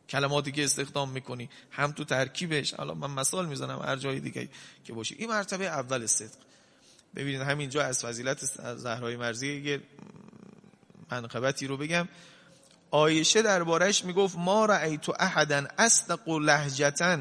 کلماتی 0.09 0.51
که 0.51 0.63
استخدام 0.63 1.09
می‌کنی 1.09 1.49
هم 1.71 1.91
تو 1.91 2.03
ترکیبش. 2.03 2.79
الان 2.79 2.97
من 2.97 3.11
مثال 3.11 3.45
می‌زنم 3.45 3.79
هر 3.79 3.95
جای 3.95 4.19
دیگه 4.19 4.49
که 4.83 4.93
باشه. 4.93 5.15
این 5.17 5.29
مرتبه 5.29 5.65
اول 5.65 6.05
صدق. 6.05 6.37
ببینید 7.15 7.41
همینجا 7.41 7.83
از 7.83 8.05
فضیلت 8.05 8.45
زهرای 8.75 9.15
مرزی 9.17 9.61
یه 9.61 9.81
منقبتی 11.11 11.67
رو 11.67 11.77
بگم. 11.77 12.07
آیشه 12.91 13.41
دربارش 13.41 14.05
می‌گفت 14.05 14.37
ما 14.37 14.65
رأیت 14.65 15.09
احدا 15.19 15.67
اصدق 15.77 16.29
لهجتا. 16.29 17.17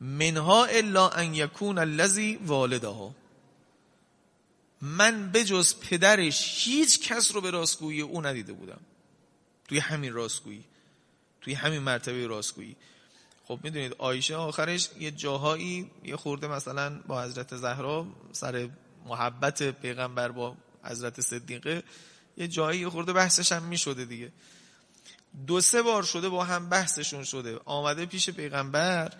منها 0.00 0.64
الا 0.64 1.08
ان 1.08 1.34
یکون 1.34 1.78
الذی 1.78 2.36
والدها 2.36 3.14
من 4.80 5.30
بجز 5.32 5.74
پدرش 5.80 6.64
هیچ 6.64 7.00
کس 7.00 7.34
رو 7.34 7.40
به 7.40 7.50
راستگویی 7.50 8.00
او 8.00 8.26
ندیده 8.26 8.52
بودم. 8.52 8.80
توی 9.68 9.78
همین 9.78 10.12
راستگویی 10.12 10.64
توی 11.40 11.54
همین 11.54 11.78
مرتبه 11.78 12.26
راستگویی. 12.26 12.76
خب 13.44 13.60
می‌دونید 13.62 13.94
آیشه 13.98 14.36
آخرش 14.36 14.88
یه 15.00 15.10
جاهایی 15.10 15.90
یه 16.04 16.16
خورده 16.16 16.46
مثلا 16.46 17.00
با 17.06 17.22
حضرت 17.22 17.56
زهرا 17.56 18.06
سر 18.32 18.68
محبت 19.06 19.62
پیغمبر 19.62 20.28
با 20.28 20.56
حضرت 20.84 21.20
صدیقه 21.20 21.82
یه 22.36 22.48
جایی 22.48 22.88
خورده 22.88 23.12
بحثش 23.12 23.52
هم 23.52 23.62
می‌شده 23.62 24.04
دیگه. 24.04 24.32
دو 25.46 25.60
سه 25.60 25.82
بار 25.82 26.02
شده 26.02 26.28
با 26.28 26.44
هم 26.44 26.68
بحثشون 26.68 27.24
شده. 27.24 27.60
آمده 27.64 28.06
پیش 28.06 28.30
پیغمبر 28.30 29.12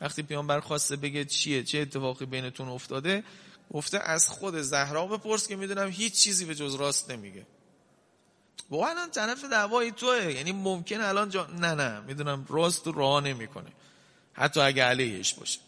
وقتی 0.00 0.22
پیامبر 0.22 0.60
خواسته 0.60 0.96
بگه 0.96 1.24
چیه 1.24 1.62
چه 1.62 1.78
اتفاقی 1.78 2.26
بینتون 2.26 2.68
افتاده 2.68 3.24
گفته 3.72 3.98
از 3.98 4.28
خود 4.28 4.60
زهرا 4.60 5.06
بپرس 5.06 5.48
که 5.48 5.56
می‌دونم 5.56 5.88
هیچ 5.88 6.14
چیزی 6.14 6.44
به 6.44 6.54
جز 6.54 6.74
راست 6.74 7.10
نمیگه. 7.10 7.46
با 8.70 8.88
الان 8.88 9.10
طرف 9.10 9.44
دعوای 9.44 9.92
توه. 9.92 10.32
یعنی 10.32 10.52
ممکنه 10.52 11.04
الان 11.04 11.30
جا... 11.30 11.46
نه 11.46 11.74
نه 11.74 12.00
می‌دونم 12.00 12.46
راست 12.48 12.86
رو 12.86 12.92
راه 12.92 13.24
نمی‌کنه. 13.24 13.72
حتی 14.32 14.60
اگه 14.60 14.84
علیهش 14.84 15.34
باشه. 15.34 15.60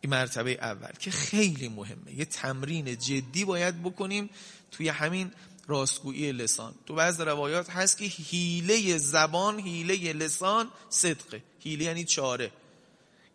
این 0.00 0.10
مرتبه 0.10 0.50
اول 0.50 0.92
که 0.98 1.10
خیلی 1.10 1.68
مهمه. 1.68 2.14
یه 2.14 2.24
تمرین 2.24 2.98
جدی 2.98 3.44
باید 3.44 3.82
بکنیم 3.82 4.30
توی 4.70 4.88
همین 4.88 5.32
راستگویی 5.66 6.32
لسان. 6.32 6.74
تو 6.86 6.94
بعض 6.94 7.20
روایات 7.20 7.70
هست 7.70 7.98
که 7.98 8.04
حیله 8.04 8.98
زبان 8.98 9.60
حیله 9.60 10.12
لسان 10.12 10.70
صدقه. 10.88 11.42
حیله 11.60 11.84
یعنی 11.84 12.04
چاره. 12.04 12.50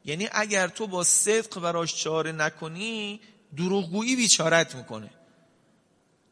یعنی 0.06 0.30
اگر 0.32 0.68
تو 0.68 0.88
با 0.88 1.04
صدق 1.04 1.60
براش 1.60 1.96
چاره 1.96 2.32
نکنی 2.32 3.20
دروغگویی 3.58 4.16
بیچارت 4.16 4.76
می‌کنه. 4.76 5.10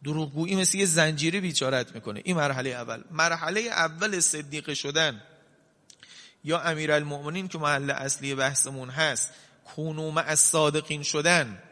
دروغگویی 0.03 0.55
مثل 0.55 0.77
یه 0.77 0.85
زنجیره 0.85 1.39
بیچارت 1.39 1.95
می‌کنه. 1.95 2.21
این 2.25 2.35
مرحله 2.35 2.69
اول. 2.69 3.03
مرحله 3.11 3.61
اول 3.61 4.19
صدیق 4.19 4.73
شدن. 4.73 5.21
یا 6.43 6.59
امیرالمؤمنین 6.59 7.47
که 7.47 7.57
محل 7.57 7.91
اصلی 7.91 8.35
بحثمون 8.35 8.89
هست. 8.89 9.29
کنوم 9.75 10.17
از 10.17 10.39
صادقین 10.39 11.03
شدن. 11.03 11.63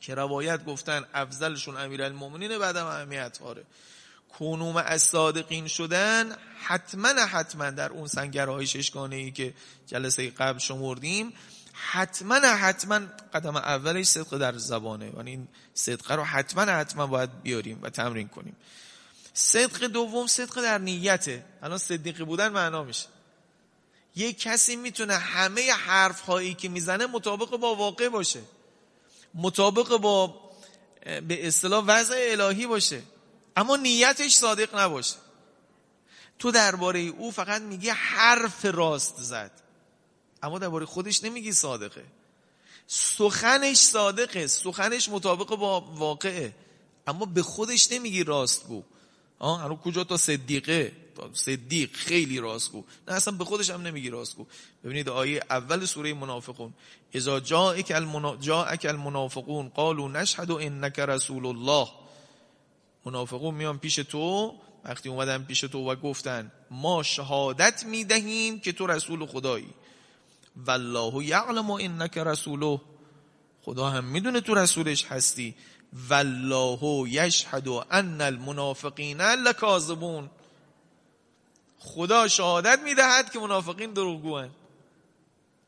که 0.00 0.14
روایت 0.14 0.64
گفتن 0.64 1.04
افضلشون 1.14 1.76
امیرالمؤمنین 1.76 2.58
بعدم 2.58 2.86
اهمیت 2.86 3.38
هاره 3.38 3.64
کنوم 4.38 4.76
از 4.76 5.02
صادقین 5.02 5.68
شدن 5.68 6.36
حتما 6.62 7.08
حتما 7.08 7.70
در 7.70 7.90
اون 7.90 8.06
سنگرهای 8.06 8.66
ششگانه 8.66 9.16
ای 9.16 9.30
که 9.30 9.54
جلسه 9.86 10.30
قبل 10.30 10.58
شمردیم 10.58 11.32
حتما 11.72 12.34
حتما 12.34 13.00
قدم 13.34 13.56
اولش 13.56 14.06
صدق 14.06 14.38
در 14.38 14.58
زبانه. 14.58 15.12
یعنی 15.16 15.30
این 15.30 15.48
صدقه 15.74 16.14
رو 16.14 16.22
حتما 16.22 16.62
حتما 16.62 17.06
باید 17.06 17.42
بیاریم 17.42 17.78
و 17.82 17.90
تمرین 17.90 18.28
کنیم. 18.28 18.56
صدق 19.34 19.84
دوم 19.84 20.26
صدق 20.26 20.62
در 20.62 20.78
نیته. 20.78 21.44
الان 21.62 21.78
صدیقی 21.78 22.24
بودن 22.24 22.48
معنا 22.48 22.84
میشه. 22.84 23.06
یه 24.16 24.32
کسی 24.32 24.76
می‌تونه 24.76 25.14
همه 25.14 25.72
حرف 25.72 26.20
هایی 26.20 26.54
که 26.54 26.68
می‌زنه 26.68 27.06
مطابق 27.06 27.50
با 27.50 27.74
واقع 27.74 28.08
باشه. 28.08 28.40
مطابق 29.34 29.96
با 29.96 30.40
به 31.04 31.46
اصطلاح 31.46 31.84
وضع 31.86 32.14
الهی 32.28 32.66
باشه. 32.66 33.02
اما 33.56 33.76
نیتش 33.76 34.34
صادق 34.34 34.78
نباشه. 34.78 35.16
تو 36.38 36.50
درباره 36.50 37.00
او 37.00 37.30
فقط 37.30 37.62
میگی 37.62 37.88
حرف 37.88 38.64
راست 38.64 39.14
زد. 39.18 39.52
اما 40.42 40.58
درباره 40.58 40.86
خودش 40.86 41.24
نمیگی 41.24 41.52
صادقه. 41.52 42.04
سخنش 42.86 43.76
صادقه. 43.76 44.46
سخنش 44.46 45.08
مطابق 45.08 45.56
با 45.56 45.80
واقعه. 45.80 46.54
اما 47.06 47.24
به 47.24 47.42
خودش 47.42 47.92
نمیگی 47.92 48.24
راستگو 48.24 48.82
آه 49.38 49.62
هنو 49.62 49.76
کجا 49.76 50.04
تا 50.04 50.16
صدیقه؟ 50.16 50.92
صدیق 51.32 51.92
خیلی 51.92 52.40
راستگو 52.40 52.84
نه 53.08 53.14
اصلا 53.14 53.34
به 53.34 53.44
خودش 53.44 53.70
هم 53.70 53.82
نمیگی 53.82 54.10
راستگو 54.10 54.46
ببینید 54.84 55.08
آیه 55.08 55.42
اول 55.50 55.84
سوره 55.84 56.14
منافقون. 56.14 56.74
اذا 57.14 57.40
جاءك 57.40 57.90
المنا... 57.90 58.36
جاءك 58.36 58.86
المنافقون 58.86 59.68
قالوا 59.68 60.08
نشهد 60.08 60.50
انك 60.50 60.98
رسول 60.98 61.46
الله. 61.46 62.03
منافقون 63.04 63.54
میان 63.54 63.78
پیش 63.78 63.94
تو 63.94 64.54
وقتی 64.84 65.08
اومدن 65.08 65.44
پیش 65.44 65.60
تو 65.60 65.90
و 65.90 65.94
گفتن 65.94 66.52
ما 66.70 67.02
شهادت 67.02 67.84
می‌دهیم 67.84 68.60
که 68.60 68.72
تو 68.72 68.86
رسول 68.86 69.26
خدایی. 69.26 69.74
والله 70.56 71.24
یعلم 71.24 71.70
انک 71.70 72.18
رسوله. 72.18 72.80
خدا 73.62 73.90
هم 73.90 74.04
می‌دونه 74.04 74.40
تو 74.40 74.54
رسولش 74.54 75.04
هستی. 75.04 75.54
والله 76.08 77.08
یشهد 77.08 77.68
ان 77.68 78.20
المنافقین 78.20 79.20
لکاذبون. 79.20 80.30
خدا 81.78 82.28
شهادت 82.28 82.80
می‌دهد 82.84 83.32
که 83.32 83.38
منافقین 83.38 83.92
دروغگوان 83.92 84.50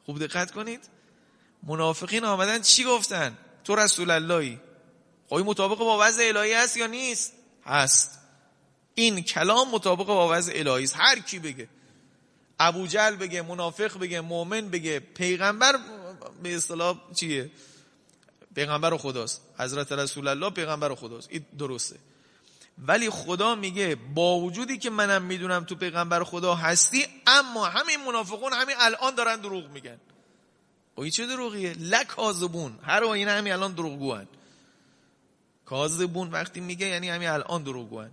خوب 0.07 0.19
دقت 0.19 0.51
کنید. 0.51 0.81
منافقین 1.63 2.25
آمدن 2.25 2.63
چی 2.63 2.85
گفتن؟ 2.85 3.39
تو 3.65 3.75
رسول 3.77 4.11
اللهی. 4.11 4.59
خب 5.29 5.37
مطابق 5.37 5.79
با 5.79 5.99
وضع 6.01 6.23
الهی 6.29 6.53
هست 6.53 6.77
یا 6.77 6.87
نیست؟ 6.87 7.33
هست. 7.65 8.19
این 8.95 9.23
کلام 9.23 9.71
مطابق 9.71 10.07
با 10.07 10.29
وضع 10.33 10.53
الهی 10.57 10.85
است. 10.85 10.97
هر 10.97 11.19
کی 11.19 11.39
بگه 11.39 11.69
ابو 12.61 12.87
جل 12.87 13.17
بگه 13.17 13.43
منافق 13.43 13.99
بگه 13.99 14.21
مؤمن 14.21 14.69
بگه 14.69 15.01
پیغمبر 15.01 15.79
به 16.43 16.57
اصطلاح 16.57 16.97
چیه؟ 17.15 17.51
پیغمبر 18.55 18.97
خداست. 18.97 19.43
حضرت 19.59 19.93
رسول 19.93 20.29
الله 20.29 20.51
پیغمبر 20.51 20.95
خداست. 20.95 21.29
این 21.31 21.47
درسته. 21.59 21.97
ولی 22.79 23.11
خدا 23.11 23.55
میگه 23.55 23.95
با 24.15 24.39
وجودی 24.39 24.79
که 24.79 24.91
منم 24.91 25.23
می‌دونم 25.23 25.65
تو 25.65 25.75
پیغمبر 25.75 26.25
خدا 26.25 26.55
هستی 26.55 27.07
اما 27.27 27.65
همین 27.65 28.05
منافقون 28.07 28.53
همین 28.53 28.77
الان 28.79 29.15
دارن 29.15 29.41
دروغ 29.41 29.71
میگن. 29.71 30.01
و 30.97 31.01
این 31.01 31.11
چه 31.11 31.27
دروغیه؟ 31.27 31.73
لکاذبون. 31.73 32.79
هر 32.83 33.05
این 33.05 33.29
همین 33.29 33.53
الان 33.53 33.73
دروغگوان. 33.73 34.29
کاذبون 35.67 36.31
وقتی 36.31 36.61
میگه 36.61 36.87
یعنی 36.87 37.09
همین 37.09 37.29
الان 37.29 37.63
دروغگوان 37.63 38.11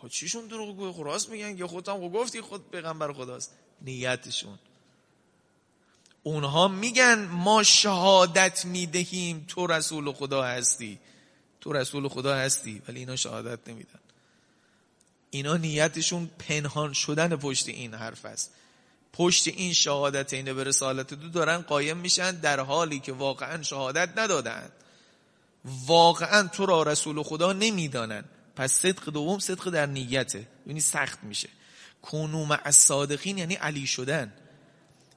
خب 0.00 0.08
چیشون 0.08 0.46
دروغگوه 0.46 0.92
خب 0.92 1.02
راست 1.04 1.28
میگن 1.28 1.58
یا 1.58 1.66
خودت 1.66 1.88
هم 1.88 2.08
گفتی 2.08 2.40
خود 2.40 2.70
پیغمبر 2.70 3.12
خداست. 3.12 3.52
نیتشون. 3.82 4.58
اونها 6.22 6.68
میگن 6.68 7.24
ما 7.24 7.62
شهادت 7.62 8.64
می‌دهیم 8.64 9.44
تو 9.48 9.66
رسول 9.66 10.12
خدا 10.12 10.42
هستی. 10.42 10.98
تو 11.60 11.72
رسول 11.72 12.08
خدا 12.08 12.34
هستی 12.34 12.82
ولی 12.88 12.98
اینا 12.98 13.16
شهادت 13.16 13.68
نمیدن. 13.68 14.00
اینا 15.30 15.56
نیتشون 15.56 16.30
پنهان 16.38 16.92
شدن 16.92 17.36
پشت 17.36 17.68
این 17.68 17.94
حرف 17.94 18.24
است. 18.24 18.50
پشت 19.12 19.48
این 19.48 19.72
شهادت 19.72 20.32
اینه 20.32 20.54
به 20.54 20.64
رسالت 20.64 21.14
دو 21.14 21.28
دارن 21.28 21.58
قایم 21.58 21.96
میشن 21.96 22.30
در 22.30 22.60
حالی 22.60 23.00
که 23.00 23.12
واقعا 23.12 23.62
شهادت 23.62 24.18
ندادن. 24.18 24.70
واقعا 25.64 26.48
تو 26.48 26.66
را 26.66 26.82
رسول 26.82 27.22
خدا 27.22 27.52
نمی‌دانن 27.52 28.24
پس 28.56 28.72
صدق 28.72 29.10
دوم 29.10 29.38
صدق 29.38 29.70
در 29.70 29.86
نیته. 29.86 30.48
یعنی 30.66 30.80
سخت 30.80 31.24
میشه. 31.24 31.48
کنوم 32.02 32.58
از 32.64 32.76
صادقین 32.76 33.38
یعنی 33.38 33.54
علی 33.54 33.86
شدن. 33.86 34.32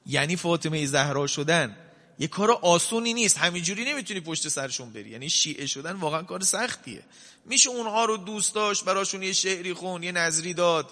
یعنی 0.06 0.36
فاطمه 0.36 0.86
زهرا 0.86 1.26
شدن. 1.26 1.76
یه 2.18 2.28
کار 2.28 2.50
آسونی 2.50 3.14
نیست. 3.14 3.38
همینجوری 3.38 3.84
نمی‌تونی 3.84 4.20
پشت 4.20 4.48
سرشون 4.48 4.92
بری. 4.92 5.10
یعنی 5.10 5.30
شیعه 5.30 5.66
شدن 5.66 5.92
واقعا 5.92 6.22
کار 6.22 6.42
سختیه. 6.42 7.02
میشه 7.44 7.70
اونها 7.70 8.04
رو 8.04 8.16
دوست 8.16 8.54
داشت 8.54 8.84
براشون 8.84 9.22
یه 9.22 9.32
شعری 9.32 9.72
خون 9.72 10.02
یه 10.02 10.12
نظری 10.12 10.54
داد. 10.54 10.90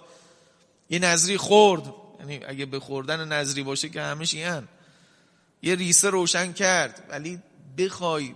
یه 0.90 0.98
نظری 0.98 1.36
خورد. 1.36 1.94
یعنی 2.20 2.44
اگه 2.44 2.66
به 2.66 2.80
خوردن 2.80 3.28
نظری 3.28 3.62
باشه 3.62 3.88
که 3.88 4.16
شیعن. 4.24 4.68
یه 5.62 5.74
ریسه 5.74 6.10
روشن 6.10 6.52
کرد. 6.52 7.06
ولی 7.10 7.42
بخوای 7.78 8.34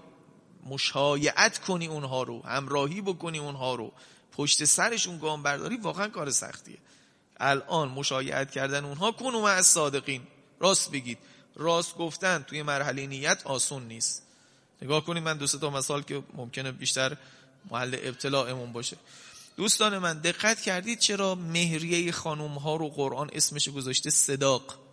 مشایعت 0.69 1.59
کنی 1.59 1.87
اونها 1.87 2.23
رو 2.23 2.43
همراهی 2.43 3.01
بکنی 3.01 3.39
اونها 3.39 3.75
رو. 3.75 3.93
پشت 4.33 4.65
سرشون 4.65 5.19
گام 5.19 5.43
برداری 5.43 5.77
واقعا 5.77 6.09
کار 6.09 6.31
سختیه. 6.31 6.79
الان 7.41 7.89
مشایعت 7.89 8.51
کردن 8.51 8.85
اونها 8.85 9.13
کنوم 9.13 9.45
از 9.45 9.67
صادقین. 9.67 10.23
راست 10.61 10.91
بگید. 10.91 11.19
راست 11.55 11.97
گفتن 11.97 12.43
توی 12.43 12.63
مرحله 12.63 13.07
نیت 13.07 13.43
آسون 13.45 13.89
نیست. 13.89 14.23
نگاه 14.83 15.05
کنید 15.05 15.23
من 15.23 15.37
دو 15.37 15.47
تا 15.47 15.71
مثال 15.71 16.03
که 16.03 16.23
ممکنه 16.35 16.73
بیشتر 16.73 17.17
محل 17.71 17.97
ابتلاعمون 18.03 18.73
باشه. 18.73 18.97
دوستان 19.57 19.99
من 19.99 20.19
دقت 20.19 20.61
کردید 20.61 20.99
چرا 20.99 21.35
مهریه 21.35 22.13
خانوم 22.13 22.59
ها 22.59 22.77
رو 22.77 22.89
قرآن 22.89 23.31
اسمش 23.33 23.69
گذاشته 23.69 24.11
صداق. 24.11 24.86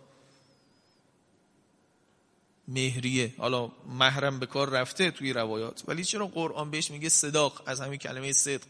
مهریه. 2.68 3.34
حالا 3.38 3.72
محرم 3.88 4.38
به 4.38 4.46
کار 4.46 4.70
رفته 4.70 5.10
توی 5.10 5.32
روایات 5.32 5.82
ولی 5.88 6.04
چرا 6.04 6.26
قرآن 6.26 6.70
بهش 6.70 6.90
میگه 6.90 7.08
صداق 7.08 7.62
از 7.66 7.80
همین 7.80 7.98
کلمه 7.98 8.32
صدق؟ 8.32 8.66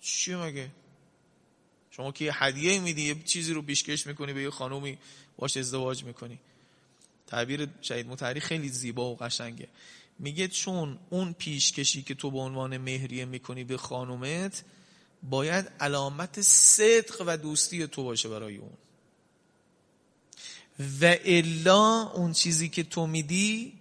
چی 0.00 0.34
مگه؟ 0.34 0.70
شما 1.90 2.12
که 2.12 2.30
هدیه 2.32 2.80
میدی 2.80 3.02
یه 3.02 3.22
چیزی 3.24 3.52
رو 3.52 3.62
پیشکش 3.62 4.06
می‌کنی 4.06 4.32
به 4.32 4.42
یه 4.42 4.50
خانومی 4.50 4.98
باش 5.36 5.56
ازدواج 5.56 6.04
می‌کنی. 6.04 6.38
تعبیر 7.26 7.68
شهید 7.80 8.06
متحری 8.06 8.40
خیلی 8.40 8.68
زیبا 8.68 9.10
و 9.10 9.16
قشنگه. 9.16 9.68
میگه 10.18 10.48
چون 10.48 10.98
اون 11.10 11.32
پیشکشی 11.32 12.02
که 12.02 12.14
تو 12.14 12.30
به 12.30 12.38
عنوان 12.38 12.76
مهریه 12.76 13.24
می‌کنی 13.24 13.64
به 13.64 13.76
خانومت 13.76 14.64
باید 15.22 15.70
علامت 15.80 16.40
صدق 16.42 17.22
و 17.26 17.36
دوستی 17.36 17.86
تو 17.86 18.04
باشه 18.04 18.28
برای 18.28 18.56
اون. 18.56 18.72
و 21.00 21.16
الا 21.24 22.02
اون 22.02 22.32
چیزی 22.32 22.68
که 22.68 22.82
تو 22.82 23.06
میدی 23.06 23.72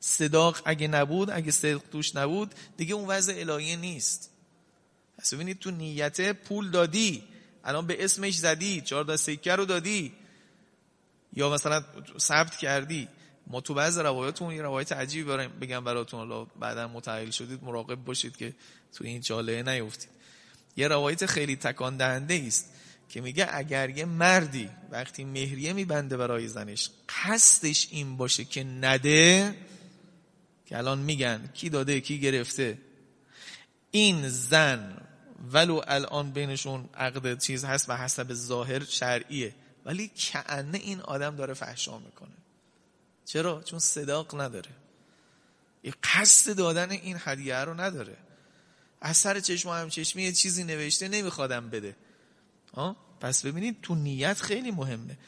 صداق 0.00 0.62
اگه 0.64 0.88
نبود 0.88 1.30
اگه 1.30 1.50
صدق 1.50 1.82
توش 1.92 2.16
نبود 2.16 2.54
دیگه 2.76 2.94
اون 2.94 3.08
وضع 3.08 3.34
الهیه 3.36 3.76
نیست. 3.76 4.30
پس 5.18 5.34
ببینید 5.34 5.58
تو 5.58 5.70
نیت 5.70 6.32
پول 6.32 6.70
دادی 6.70 7.22
الان 7.64 7.86
به 7.86 8.04
اسمش 8.04 8.38
زدی 8.38 8.80
چهار 8.80 9.16
سکه 9.16 9.56
رو 9.56 9.64
دادی. 9.64 10.12
یا 11.32 11.50
مثلا 11.50 11.84
ثبت 12.18 12.56
کردی. 12.56 13.08
ما 13.46 13.60
تو 13.60 13.74
بعض 13.74 13.98
روایاتمون 13.98 14.54
یه 14.54 14.62
روایت 14.62 14.92
عجیبی 14.92 15.30
بگم 15.60 15.84
براتون. 15.84 16.20
حالا 16.20 16.44
بعدا 16.44 16.88
متعهل 16.88 17.30
شدید 17.30 17.64
مراقب 17.64 17.94
باشید 17.94 18.36
که 18.36 18.54
تو 18.94 19.04
این 19.04 19.20
جاله 19.20 19.62
نیفتید. 19.62 20.08
یه 20.76 20.88
روایت 20.88 21.26
خیلی 21.26 21.56
تکان 21.56 21.96
دهنده 21.96 22.44
است. 22.46 22.72
که 23.12 23.20
میگه 23.20 23.48
اگر 23.50 23.90
یه 23.90 24.04
مردی 24.04 24.70
وقتی 24.90 25.24
مهریه 25.24 25.72
میبنده 25.72 26.16
برای 26.16 26.48
زنش 26.48 26.90
قصدش 27.08 27.88
این 27.90 28.16
باشه 28.16 28.44
که 28.44 28.64
نده 28.64 29.54
که 30.66 30.78
الان 30.78 30.98
میگن 30.98 31.50
کی 31.54 31.70
داده 31.70 32.00
کی 32.00 32.20
گرفته 32.20 32.78
این 33.90 34.28
زن 34.28 34.96
ولو 35.52 35.80
الان 35.86 36.30
بینشون 36.30 36.88
عقد 36.94 37.38
چیز 37.38 37.64
هست 37.64 37.90
و 37.90 37.96
حسب 37.96 38.34
ظاهر 38.34 38.84
شرعیه 38.84 39.54
ولی 39.84 40.08
کعنه 40.08 40.78
این 40.78 41.00
آدم 41.00 41.36
داره 41.36 41.54
فحشا 41.54 41.98
می‌کنه. 41.98 42.36
چرا؟ 43.24 43.62
چون 43.62 43.78
صداق 43.78 44.40
نداره. 44.40 44.70
یه 45.84 45.94
قصد 46.02 46.56
دادن 46.56 46.90
این 46.90 47.16
هدیه 47.20 47.56
رو 47.56 47.80
نداره. 47.80 48.16
از 49.00 49.16
سر 49.16 49.40
چشم 49.40 49.68
و 49.68 49.88
چشمی 49.88 50.22
یه 50.22 50.32
چیزی 50.32 50.64
نوشته 50.64 51.08
نمیخوادم 51.08 51.70
بده. 51.70 51.96
پس 53.20 53.46
ببینید 53.46 53.80
تو 53.82 53.94
نیت 53.94 54.40
خیلی 54.40 54.70
مهمه. 54.70 55.18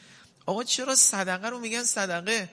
آقا 0.45 0.63
چرا 0.63 0.95
صدقه 0.95 1.49
رو 1.49 1.59
میگن 1.59 1.83
صدقه؟ 1.83 2.49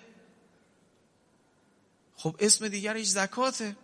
خب 2.16 2.36
اسم 2.38 2.68
دیگرش 2.68 3.06
زکاته. 3.06 3.76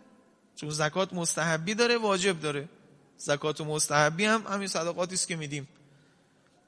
چون 0.55 0.69
زکات 0.69 1.13
مستحبی 1.13 1.73
داره 1.73 1.97
واجب 1.97 2.39
داره. 2.39 2.69
زکات 3.17 3.61
و 3.61 3.65
مستحبی 3.65 4.25
هم 4.25 4.47
همین 4.47 4.67
صدقاتی 4.67 5.15
است 5.15 5.27
که 5.27 5.35
میدیم. 5.35 5.67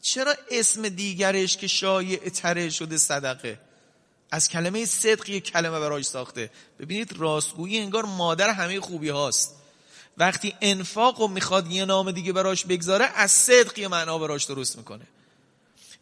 چرا 0.01 0.35
اسم 0.51 0.89
دیگرش 0.89 1.57
که 1.57 1.67
شایع 1.67 2.29
تره 2.29 2.69
شده 2.69 2.97
صدقه؟ 2.97 3.59
از 4.31 4.49
کلمه 4.49 4.85
صدق 4.85 5.29
یک 5.29 5.43
کلمه 5.51 5.79
برایش 5.79 6.05
ساخته. 6.05 6.51
ببینید 6.79 7.13
راستگویی 7.13 7.79
انگار 7.79 8.05
مادر 8.05 8.49
همه 8.49 8.79
خوبی 8.79 9.09
هاست. 9.09 9.60
وقتی 10.17 10.53
انفاق 10.61 11.21
و 11.21 11.27
می‌خواد 11.27 11.71
یه 11.71 11.85
نام 11.85 12.11
دیگه 12.11 12.33
براش 12.33 12.65
بگذاره 12.65 13.05
از 13.05 13.31
صدق 13.31 13.79
یه 13.79 13.87
معنا 13.87 14.17
براش 14.17 14.43
درست 14.43 14.77
می‌کنه. 14.77 15.07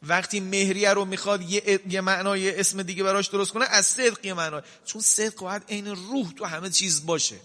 وقتی 0.04 0.40
مهریه 0.40 0.90
رو 0.90 1.06
می‌خواد 1.06 1.42
یه, 1.42 1.80
یه 1.90 2.02
معنا 2.02 2.38
یه 2.38 2.54
اسم 2.58 2.84
دیگه 2.84 3.04
براش 3.04 3.28
درست 3.28 3.52
کنه 3.52 3.66
از 3.66 3.86
صدق 3.86 4.26
یه 4.26 4.34
معنا. 4.34 4.62
چون 4.86 5.02
صدق 5.02 5.40
باید 5.40 5.64
عین 5.70 5.88
روح 5.88 6.32
تو 6.32 6.46
همه 6.46 6.70
چیز 6.70 7.06
باشه. 7.06 7.36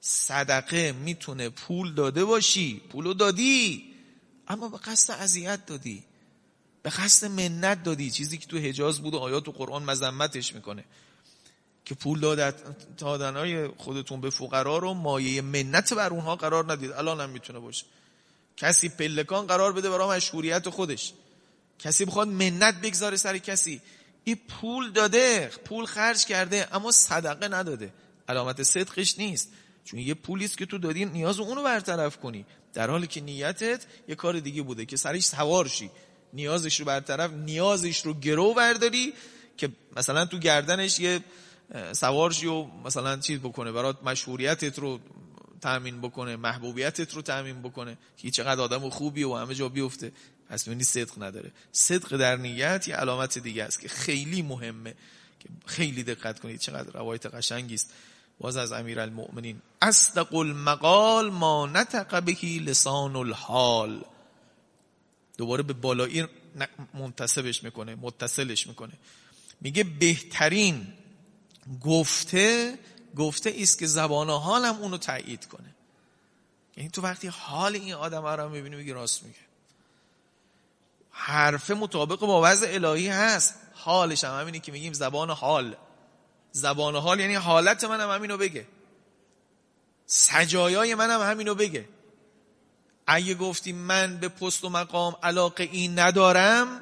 صدقه 0.00 0.92
می‌تونه 0.92 1.48
پول 1.48 1.94
داده 1.94 2.24
باشی 2.24 2.80
پولو 2.92 3.14
دادی 3.14 3.84
اما 4.48 4.68
به 4.68 4.78
قصد 4.78 5.16
اذیت 5.20 5.66
دادی. 5.66 6.04
به 6.82 6.90
قصد 6.90 7.26
منت 7.26 7.82
دادی. 7.82 8.10
چیزی 8.10 8.38
که 8.38 8.46
تو 8.46 8.58
حجاز 8.58 9.00
بود 9.00 9.14
و 9.14 9.18
آیات 9.18 9.48
و 9.48 9.52
قرآن 9.52 9.82
مذمتش 9.82 10.54
می‌کنه. 10.54 10.84
که 11.84 11.94
پول 11.94 12.20
دادن 12.98 13.36
های 13.36 13.68
خودتون 13.68 14.20
به 14.20 14.30
فقرا 14.30 14.78
رو 14.78 14.94
مایه 14.94 15.42
منت 15.42 15.94
بر 15.94 16.10
اونها 16.10 16.36
قرار 16.36 16.72
ندید. 16.72 16.92
الان 16.92 17.20
هم 17.20 17.30
می‌تونه 17.30 17.58
باشه. 17.58 17.84
کسی 18.56 18.88
پلکان 18.88 19.46
قرار 19.46 19.72
بده 19.72 19.90
برای 19.90 20.16
مشهوریت 20.16 20.68
خودش. 20.68 21.12
کسی 21.78 22.04
بخواد 22.04 22.28
منت 22.28 22.80
بگذاره 22.80 23.16
سر 23.16 23.38
کسی. 23.38 23.80
این 24.24 24.38
پول 24.48 24.90
داده 24.90 25.50
پول 25.64 25.86
خرج 25.86 26.24
کرده 26.24 26.68
اما 26.72 26.92
صدقه 26.92 27.48
نداده. 27.48 27.92
علامت 28.28 28.62
صدقش 28.62 29.18
نیست. 29.18 29.48
چون 29.84 30.00
یه 30.00 30.14
پولیست 30.14 30.58
که 30.58 30.66
تو 30.66 30.78
دادی 30.78 31.04
نیاز 31.04 31.40
اونو 31.40 31.62
برطرف 31.62 32.16
کنی. 32.16 32.46
در 32.74 32.90
حالی 32.90 33.06
که 33.06 33.20
نیتت 33.20 33.86
یه 34.08 34.14
کار 34.14 34.40
دیگه 34.40 34.62
بوده 34.62 34.86
که 34.86 34.96
سرش 34.96 35.24
سوار 35.24 35.68
شی. 35.68 35.90
نیازش 36.32 36.80
رو 36.80 36.86
برطرف 36.86 37.32
نیازش 37.32 38.00
رو 38.00 38.14
گرو 38.14 38.54
برداری 38.54 39.12
که 39.56 39.68
مثلا 39.96 40.24
تو 40.24 40.38
گردنش 40.38 41.00
یه 41.00 41.20
سوارشی 41.92 42.46
و 42.46 42.64
مثلا 42.84 43.16
چیز 43.16 43.38
بکنه 43.40 43.72
برات 43.72 44.04
مشهوریتت 44.04 44.78
رو 44.78 45.00
تأمین 45.60 46.00
بکنه 46.00 46.36
محبوبیتت 46.36 47.14
رو 47.14 47.22
تأمین 47.22 47.62
بکنه 47.62 47.98
که 48.16 48.30
چقدر 48.30 48.60
آدم 48.60 48.88
خوبی 48.88 49.24
و 49.24 49.34
همه 49.34 49.54
جا 49.54 49.68
بیفته. 49.68 50.12
پس 50.48 50.64
ببینی 50.64 50.84
صدق 50.84 51.22
نداره. 51.22 51.52
صدق 51.72 52.16
در 52.16 52.36
نیت 52.36 52.88
یه 52.88 52.94
علامت 52.94 53.38
دیگه 53.38 53.64
است 53.64 53.80
که 53.80 53.88
خیلی 53.88 54.42
مهمه 54.42 54.94
که 55.40 55.48
خیلی 55.66 56.02
دقت 56.02 56.40
کنید 56.40 56.60
چقدر 56.60 56.92
روایت 56.92 57.26
قشنگی 57.26 57.74
است. 57.74 57.92
باز 58.38 58.56
از 58.56 58.72
امیر 58.72 59.00
المؤمنین 59.00 59.62
اصدق 59.82 60.34
المقال 60.34 61.30
ما 61.30 61.66
نتق 61.66 62.22
بهی 62.22 62.58
لسان 62.58 63.16
الحال. 63.16 64.04
دوباره 65.38 65.62
به 65.62 65.72
بالایی 65.72 66.26
منتصبش 66.94 67.62
می‌کنه 67.62 67.94
متصلش 67.94 68.66
می‌کنه. 68.66 68.92
میگه 69.60 69.84
بهترین 69.84 70.86
گفته 71.84 72.78
گفته 73.16 73.54
است 73.58 73.78
که 73.78 73.86
زبان 73.86 74.30
حالم 74.30 74.76
اونو 74.76 74.98
تایید 74.98 75.46
کنه. 75.46 75.74
یعنی 76.76 76.90
تو 76.90 77.02
وقتی 77.02 77.28
حال 77.28 77.74
این 77.74 77.94
آدم 77.94 78.26
رو 78.26 78.48
می‌بینی 78.48 78.76
میگه 78.76 78.92
راست 78.92 79.22
میگه. 79.22 79.38
حرف 81.10 81.70
مطابق 81.70 82.20
با 82.20 82.40
وضع 82.44 82.68
الهی 82.70 83.08
هست. 83.08 83.54
حالش 83.74 84.24
هم 84.24 84.40
همینی 84.40 84.60
که 84.60 84.72
میگیم 84.72 84.92
زبان 84.92 85.30
حال. 85.30 85.76
زبان 86.52 86.96
حال 86.96 87.20
یعنی 87.20 87.34
حالت 87.34 87.84
منم 87.84 88.10
همینو 88.10 88.36
بگه. 88.36 88.66
سجایای 90.06 90.94
منم 90.94 91.20
همینو 91.20 91.54
بگه. 91.54 91.88
اگه 93.06 93.34
گفتی 93.34 93.72
من 93.72 94.16
به 94.16 94.28
پست 94.28 94.64
و 94.64 94.68
مقام 94.68 95.16
علاقه 95.22 95.64
این 95.64 95.98
ندارم 95.98 96.80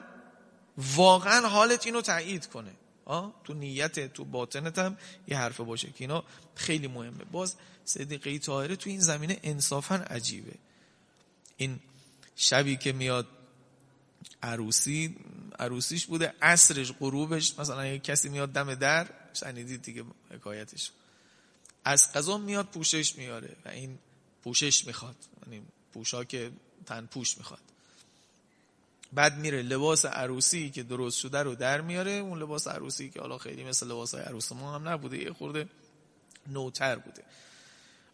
واقعا 0.96 1.48
حالت 1.48 1.86
اینو 1.86 2.00
تایید 2.00 2.46
کنه. 2.46 2.72
آه؟ 3.08 3.40
تو 3.44 3.54
نیت 3.54 4.12
تو 4.12 4.24
باطنت 4.24 4.78
هم 4.78 4.96
یه 5.28 5.38
حرف 5.38 5.60
باشه 5.60 5.88
که 5.88 5.94
اینا 5.98 6.24
خیلی 6.54 6.86
مهمه. 6.86 7.24
باز 7.24 7.54
صدیقه 7.84 8.38
طاهره 8.38 8.76
تو 8.76 8.90
این 8.90 9.00
زمینه 9.00 9.40
انصافا 9.42 9.94
عجیبه. 9.94 10.54
این 11.56 11.80
شبی 12.36 12.76
که 12.76 12.92
میاد 12.92 13.26
عروسی 14.42 15.16
عروسیش 15.58 16.06
بوده 16.06 16.34
عصرش 16.42 16.92
غروبش 16.92 17.58
مثلا 17.58 17.86
یه 17.86 17.98
کسی 17.98 18.28
میاد 18.28 18.52
دم 18.52 18.74
در 18.74 19.08
شنیدید 19.34 19.82
دیگه 19.82 20.04
حکایتش. 20.30 20.90
از 21.84 22.12
قضا 22.12 22.38
میاد 22.38 22.66
پوشش 22.66 23.16
میاره 23.16 23.56
و 23.64 23.68
این 23.68 23.98
پوشش 24.44 24.84
می‌خواد. 24.84 25.16
یعنی 25.46 25.62
که 26.28 26.50
تن 26.86 27.06
پوش 27.06 27.38
می‌خواد. 27.38 27.60
بعد 29.12 29.38
میره 29.38 29.62
لباس 29.62 30.04
عروسی 30.04 30.70
که 30.70 30.82
درست 30.82 31.18
شده 31.18 31.38
رو 31.38 31.54
در 31.54 31.80
میاره. 31.80 32.10
اون 32.10 32.42
لباس 32.42 32.68
عروسی 32.68 33.10
که 33.10 33.20
حالا 33.20 33.38
خیلی 33.38 33.64
مثل 33.64 33.86
لباس 33.86 34.14
های 34.14 34.24
عروس 34.24 34.52
ما 34.52 34.74
هم 34.74 34.88
نبوده 34.88 35.18
یه 35.18 35.32
خورده 35.32 35.68
نوتر 36.46 36.96
بوده. 36.96 37.22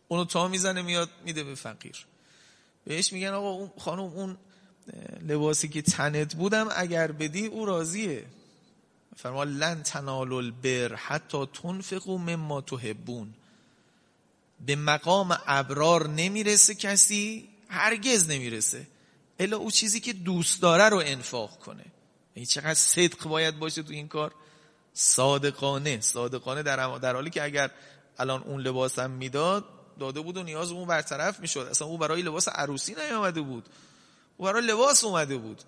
اونو 0.08 0.24
تا 0.24 0.48
می‌زنه 0.48 0.82
میاد 0.82 1.10
میده 1.24 1.44
به 1.44 1.54
فقیر. 1.54 2.06
بهش 2.84 3.12
میگن 3.12 3.28
آقا 3.28 3.50
اون 3.50 3.70
خانم 3.78 4.02
اون 4.02 4.36
لباسی 5.22 5.68
که 5.68 5.82
تنت 5.82 6.34
بودم 6.34 6.68
اگر 6.76 7.12
بدی 7.12 7.46
او 7.46 7.64
راضیه. 7.64 8.24
فرما 9.16 9.44
لن 9.44 9.82
تنالوا 9.82 10.38
البر 10.38 10.94
حتی 10.94 11.46
تنفقوا 11.46 12.18
مما 12.18 12.60
تحبون. 12.60 13.34
به 14.66 14.76
مقام 14.76 15.38
ابرار 15.46 16.08
نمی‌رسه 16.08 16.74
کسی 16.74 17.48
هرگز 17.68 18.30
نمی‌رسه. 18.30 18.86
الا 19.38 19.56
او 19.56 19.70
چیزی 19.70 20.00
که 20.00 20.12
دوست 20.12 20.62
داره 20.62 20.88
رو 20.88 21.02
انفاق 21.04 21.58
کنه. 21.58 21.82
این 21.82 21.92
یعنی 22.36 22.46
چقدر 22.46 22.74
صدق 22.74 23.28
باید 23.28 23.58
باشه 23.58 23.82
تو 23.82 23.92
این 23.92 24.08
کار؟ 24.08 24.34
صادقانه 24.92 26.00
صادقانه 26.00 26.62
در, 26.62 26.98
در 26.98 27.14
حالی 27.14 27.30
که 27.30 27.44
اگر 27.44 27.70
الان 28.18 28.42
اون 28.42 28.60
لباسم 28.60 29.10
می‌داد 29.10 29.64
داده 30.00 30.20
بود 30.20 30.36
و 30.36 30.42
نیاز 30.42 30.70
اون 30.72 30.88
برطرف 30.88 31.40
می‌شد. 31.40 31.68
اصلا 31.70 31.88
او 31.88 31.98
برای 31.98 32.22
لباس 32.22 32.48
عروسی 32.48 32.94
نیامده 32.94 33.40
بود. 33.40 33.68
او 34.36 34.44
برای 34.44 34.66
لباس 34.66 35.04
اومده 35.04 35.36
بود. 35.36 35.62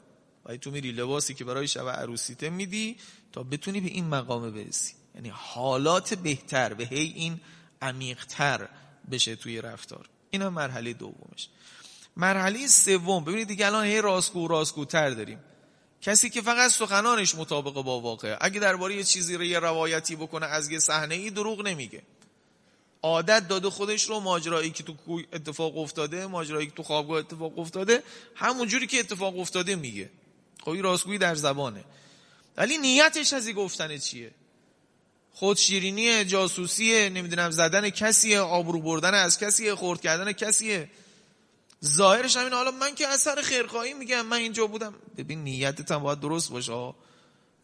و 0.44 0.56
تو 0.56 0.70
میری 0.70 0.92
لباسی 0.92 1.34
که 1.34 1.44
برای 1.44 1.68
شب 1.68 1.88
عروسیته 1.88 2.50
میدی 2.50 2.96
تا 3.32 3.42
بتونی 3.42 3.80
به 3.80 3.88
این 3.88 4.08
مقام 4.08 4.50
برسی. 4.50 4.94
یعنی 5.14 5.28
حالات 5.34 6.14
بهتر 6.14 6.74
به 6.74 6.84
هی 6.84 7.12
این 7.16 7.40
عمیقتر 7.82 8.68
بشه 9.10 9.36
توی 9.36 9.60
رفتار. 9.60 10.08
اینا 10.30 10.50
مرحله 10.50 10.92
دومش. 10.92 11.48
مرحله 12.16 12.66
سوم. 12.66 13.24
ببینید 13.24 13.48
دیگه 13.48 13.66
الان 13.66 13.84
هی 13.84 14.00
راستگو 14.00 14.48
راستگوتر 14.48 15.10
داریم. 15.10 15.38
کسی 16.00 16.30
که 16.30 16.42
فقط 16.42 16.70
سخنانش 16.70 17.34
مطابق 17.34 17.72
با 17.72 18.00
واقع 18.00 18.36
اگه 18.40 18.60
درباره 18.60 18.96
یه 18.96 19.04
چیزی 19.04 19.36
رو 19.36 19.44
یه 19.44 19.58
روایتی 19.58 20.16
بکنه 20.16 20.46
از 20.46 20.70
یه 20.70 20.78
صحنه 20.78 21.14
ای 21.14 21.30
دروغ 21.30 21.66
نمیگه. 21.66 22.02
عادت 23.02 23.48
داده 23.48 23.70
خودش 23.70 24.04
رو 24.04 24.20
ماجرایی 24.20 24.70
که 24.70 24.82
تو 24.82 24.94
اتفاق 25.32 25.78
افتاده 25.78 26.26
ماجرایی 26.26 26.66
که 26.66 26.72
تو 26.72 26.82
خوابگاه 26.82 27.18
اتفاق 27.18 27.58
افتاده 27.58 28.02
همون 28.34 28.68
جوری 28.68 28.86
که 28.86 29.00
اتفاق 29.00 29.38
افتاده 29.38 29.76
میگه. 29.76 30.10
خب 30.64 30.70
این 30.70 30.82
راستگویی 30.82 31.18
در 31.18 31.34
زبانه. 31.34 31.84
ولی 32.56 32.78
نیتش 32.78 33.32
از 33.32 33.46
این 33.46 33.56
گفتن 33.56 33.98
چیه؟ 33.98 34.30
خودشیرینی 35.32 36.24
جاسوسیه 36.24 37.08
نمی‌دونم 37.08 37.50
زدن 37.50 37.90
کسیه 37.90 38.40
آبرو 38.40 38.80
بردن 38.80 39.14
از 39.14 39.38
کسیه 39.38 39.74
خورد 39.74 40.00
کردن 40.00 40.32
کسیه. 40.32 40.90
ظاهرش 41.86 42.36
همین 42.36 42.52
حالا 42.52 42.70
من 42.70 42.94
که 42.94 43.08
اثر 43.08 43.42
خیرخواهی 43.42 43.94
میگم 43.94 44.26
من 44.26 44.36
اینجا 44.36 44.66
بودم. 44.66 44.94
ببین 45.16 45.44
نیتت 45.44 45.92
هم 45.92 46.02
باید 46.02 46.20
درست 46.20 46.50
باشه 46.50 46.72
و 46.72 46.92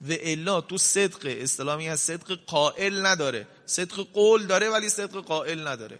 الا 0.09 0.61
تو 0.61 0.79
صدق 0.79 1.37
اسلامی 1.41 1.89
از 1.89 2.01
صدق 2.01 2.39
قائل 2.47 3.07
نداره. 3.07 3.47
صدق 3.67 4.07
قول 4.13 4.47
داره 4.47 4.71
ولی 4.71 4.89
صدق 4.89 5.17
قائل 5.17 5.67
نداره. 5.67 5.99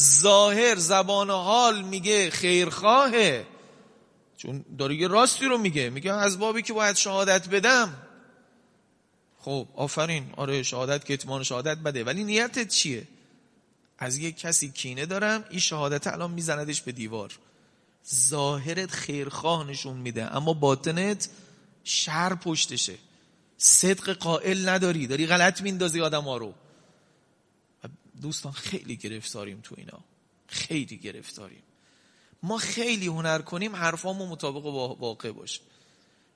ظاهر 0.00 0.76
زبان 0.76 1.30
حال 1.30 1.82
میگه 1.82 2.30
خیرخواهه. 2.30 3.46
چون 4.36 4.64
داره 4.78 4.94
یه 4.94 5.08
راستی 5.08 5.46
رو 5.46 5.58
میگه. 5.58 5.90
میگه 5.90 6.12
از 6.12 6.38
بابی 6.38 6.62
که 6.62 6.72
باید 6.72 6.96
شهادت 6.96 7.48
بدم. 7.48 7.94
خب 9.38 9.68
آفرین. 9.76 10.32
آره 10.36 10.62
شهادت 10.62 11.04
که 11.04 11.14
اتمان 11.14 11.42
شهادت 11.42 11.78
بده. 11.78 12.04
ولی 12.04 12.24
نیتت 12.24 12.68
چیه؟ 12.68 13.08
از 13.98 14.18
یک 14.18 14.38
کسی 14.38 14.70
کینه 14.70 15.06
دارم 15.06 15.44
این 15.50 15.60
شهادت 15.60 16.06
الان 16.06 16.30
میزندش 16.30 16.82
به 16.82 16.92
دیوار. 16.92 17.38
ظاهرت 18.12 18.90
خیرخواه 18.90 19.66
نشون 19.66 19.96
میده 19.96 20.36
اما 20.36 20.52
باطنت 20.52 21.28
شر 21.84 22.34
پشتشه. 22.34 22.94
صدق 23.58 24.12
قائل 24.12 24.68
نداری 24.68 25.06
داری 25.06 25.26
غلط 25.26 25.62
میندازی 25.62 26.00
آدم 26.00 26.24
ها 26.24 26.36
رو. 26.36 26.54
دوستان 28.22 28.52
خیلی 28.52 28.96
گرفتاریم 28.96 29.60
تو 29.62 29.74
اینا. 29.78 29.98
خیلی 30.46 30.96
گرفتاریم. 30.96 31.62
ما 32.42 32.58
خیلی 32.58 33.06
هنر 33.06 33.38
کنیم 33.38 33.76
حرفامو 33.76 34.26
مطابق 34.26 34.62
با 34.62 34.94
واقع 34.94 35.32
باشه. 35.32 35.60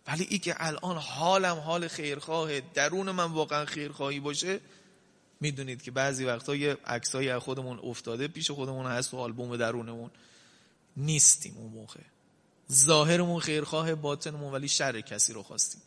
ولی 0.06 0.26
ای 0.30 0.38
که 0.38 0.54
الان 0.58 0.96
حالم 0.96 1.56
حال 1.56 1.88
خیرخواه 1.88 2.60
درون 2.60 3.10
من 3.10 3.32
واقعا 3.32 3.64
خیرخواهی 3.64 4.20
باشه 4.20 4.60
می‌دونید 5.40 5.82
که 5.82 5.90
بعضی 5.90 6.24
وقتا 6.24 6.56
یه 6.56 6.76
عکسایی 6.86 7.28
از 7.28 7.42
خودمون 7.42 7.78
افتاده 7.78 8.28
پیش 8.28 8.50
خودمون 8.50 8.86
هست 8.86 9.10
تو 9.10 9.16
آلبوم 9.16 9.56
درونمون. 9.56 10.10
نیستیم 10.98 11.56
اون 11.56 11.72
موقع. 11.72 12.00
ظاهرمون 12.72 13.40
خیرخواه 13.40 13.94
باطنمون 13.94 14.52
ولی 14.52 14.68
شر 14.68 15.00
کسی 15.00 15.32
رو 15.32 15.42
خواستیم. 15.42 15.82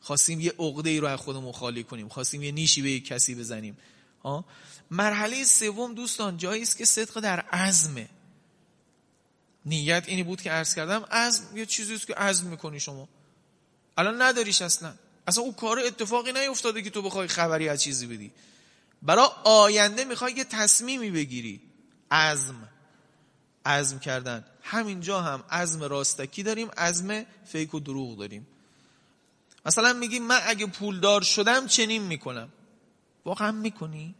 خواستیم 0.00 0.40
یه 0.40 0.52
عقده 0.58 0.90
ای 0.90 1.00
رو 1.00 1.06
از 1.06 1.18
خودمون 1.18 1.52
خالی 1.52 1.84
کنیم. 1.84 2.08
خواستیم 2.08 2.42
یه 2.42 2.52
نیشی 2.52 2.82
به 2.82 2.90
یک 2.90 3.04
کسی 3.04 3.34
بزنیم. 3.34 3.78
ها؟ 4.24 4.44
مرحله 4.90 5.44
سوم 5.44 5.94
دوستان 5.94 6.36
جایی 6.36 6.62
است 6.62 6.76
که 6.76 6.84
صدق 6.84 7.20
در 7.20 7.40
عزمه 7.40 8.08
نیت 9.66 10.04
اینی 10.06 10.22
بود 10.22 10.42
که 10.42 10.50
عرض 10.50 10.74
کردم 10.74 11.04
عزم 11.10 11.56
یه 11.56 11.66
چیزی 11.66 11.94
است 11.94 12.06
که 12.06 12.14
عزم 12.14 12.46
می‌کنی 12.46 12.80
شما. 12.80 13.08
الان 13.98 14.22
نداریش 14.22 14.62
اصلا. 14.62 14.94
اصلا 15.26 15.42
اون 15.42 15.52
کار 15.52 15.78
اتفاقی 15.78 16.32
نیفتاده 16.32 16.82
که 16.82 16.90
تو 16.90 17.02
بخوای 17.02 17.28
خبری 17.28 17.68
از 17.68 17.82
چیزی 17.82 18.06
بدی. 18.06 18.32
برای 19.02 19.28
آینده 19.44 20.04
می‌خوای 20.04 20.32
یه 20.32 20.44
تصمیمی 20.44 21.10
بگیری. 21.10 21.60
عزم. 22.10 22.68
عزم 23.66 23.98
کردن. 23.98 24.44
همینجا 24.70 25.20
هم 25.20 25.44
عزم 25.50 25.84
راستکی 25.84 26.42
داریم 26.42 26.68
عزم 26.76 27.24
فیک 27.44 27.74
و 27.74 27.80
دروغ 27.80 28.18
داریم. 28.18 28.46
مثلا 29.66 29.92
میگی 29.92 30.18
من 30.18 30.40
اگه 30.46 30.66
پولدار 30.66 31.22
شدم 31.22 31.66
چنین 31.66 32.02
می‌کنم. 32.02 32.48
واقعا 33.24 33.52
می‌کنی؟ 33.52 34.14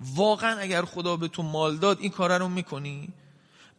واقعا 0.00 0.58
اگر 0.58 0.84
خدا 0.84 1.16
به 1.16 1.28
تو 1.28 1.42
مال 1.42 1.76
داد 1.76 2.00
این 2.00 2.10
کارا 2.10 2.36
رو 2.36 2.48
می‌کنی؟ 2.48 3.08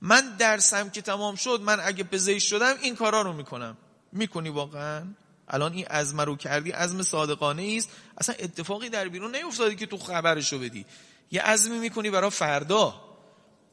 من 0.02 0.36
درسم 0.38 0.90
که 0.90 1.02
تمام 1.02 1.36
شد 1.36 1.62
من 1.62 1.80
اگه 1.84 2.04
پزشک 2.04 2.48
شدم 2.48 2.76
این 2.82 2.96
کارا 2.96 3.22
رو 3.22 3.34
می‌کنم. 3.34 3.78
می‌کنی 4.12 4.50
واقعا؟ 4.50 5.04
الان 5.48 5.74
این 5.74 5.86
عزم 5.86 6.22
رو 6.22 6.36
کردی 6.36 6.72
عزم 6.72 7.02
صادقانه 7.02 7.76
است. 7.78 7.90
اصلا 8.18 8.36
اتفاقی 8.40 8.90
در 8.90 9.08
بیرون 9.08 9.36
نیفتادی 9.36 9.76
که 9.76 9.86
تو 9.86 9.98
خبرشو 9.98 10.60
بدی. 10.60 10.86
یه 11.32 11.42
عزمی 11.42 11.80
می‌کنی 11.80 12.10
برای 12.10 12.30
فردا. 12.30 13.09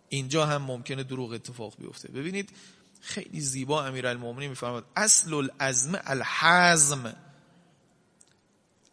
اینجا 0.08 0.46
هم 0.46 0.62
ممکنه 0.62 1.02
دروغ 1.02 1.32
اتفاق 1.32 1.74
بیفته. 1.78 2.08
ببینید 2.08 2.50
خیلی 3.00 3.40
زیبا 3.40 3.84
امیرالمومنین 3.84 4.50
میفرماد 4.50 4.84
اصل 4.96 5.34
العزم 5.34 6.00
الحزم. 6.04 7.16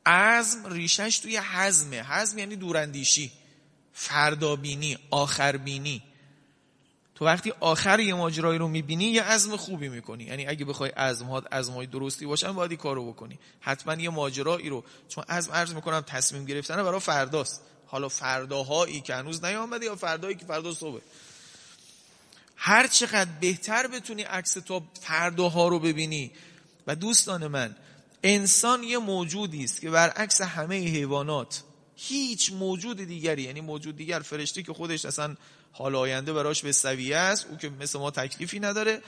عزم 0.05 0.73
ریشش 0.73 1.19
توی 1.19 1.37
حزمه. 1.37 2.03
حزم 2.03 2.37
یعنی 2.37 2.55
دوراندیشی 2.55 3.31
فردابینی 3.93 4.97
آخربینی. 5.11 6.03
تو 7.15 7.25
وقتی 7.25 7.53
آخر 7.59 7.99
یه 7.99 8.13
ماجرایی 8.13 8.59
رو 8.59 8.67
می‌بینی 8.67 9.05
یه 9.05 9.23
عزم 9.23 9.55
خوبی 9.55 9.89
می‌کنی. 9.89 10.23
یعنی 10.23 10.47
اگه 10.47 10.65
بخوای 10.65 10.89
عزمات 10.89 11.53
عزمای 11.53 11.87
درستی 11.87 12.25
باشن 12.25 12.51
باید 12.51 12.71
این 12.71 12.79
کارو 12.79 13.13
بکنی. 13.13 13.39
حتما 13.59 13.93
یه 13.93 14.09
ماجرایی 14.09 14.69
رو 14.69 14.83
چون 15.09 15.23
عزم 15.29 15.51
عرض 15.51 15.73
می‌کنم 15.73 16.01
تصمیم 16.01 16.45
گرفتن 16.45 16.83
برای 16.83 16.99
فرداست 16.99 17.61
حالا 17.93 18.09
فرداهایی 18.09 19.01
که 19.01 19.15
هنوز 19.15 19.43
نیامده 19.43 19.85
یا 19.85 19.95
فردایی 19.95 20.35
که 20.35 20.45
فردا 20.45 20.73
صبح. 20.73 21.01
هر 22.55 22.87
چقدر 22.87 23.29
بهتر 23.41 23.87
بتونی 23.87 24.23
عکس 24.23 24.53
تو 24.53 24.83
فرداها 25.01 25.67
رو 25.67 25.79
ببینی. 25.79 26.31
و 26.87 26.95
دوستان 26.95 27.47
من 27.47 27.75
انسان 28.23 28.83
یه 28.83 28.97
موجودی 28.97 29.63
است 29.63 29.81
که 29.81 29.89
برعکس 29.89 30.41
همه 30.41 30.75
حیوانات 30.75 31.63
هیچ 31.95 32.51
موجود 32.51 32.97
دیگری 32.97 33.41
یعنی 33.41 33.61
موجود 33.61 33.97
دیگر 33.97 34.19
فرشته 34.19 34.63
که 34.63 34.73
خودش 34.73 35.05
اصلا 35.05 35.35
حال 35.71 35.95
آینده 35.95 36.33
براش 36.33 36.61
به 36.63 36.71
سویه 36.71 37.17
است 37.17 37.47
او 37.49 37.57
که 37.57 37.69
مثل 37.69 37.99
ما 37.99 38.11
تکلیفی 38.11 38.59
نداره 38.59 39.01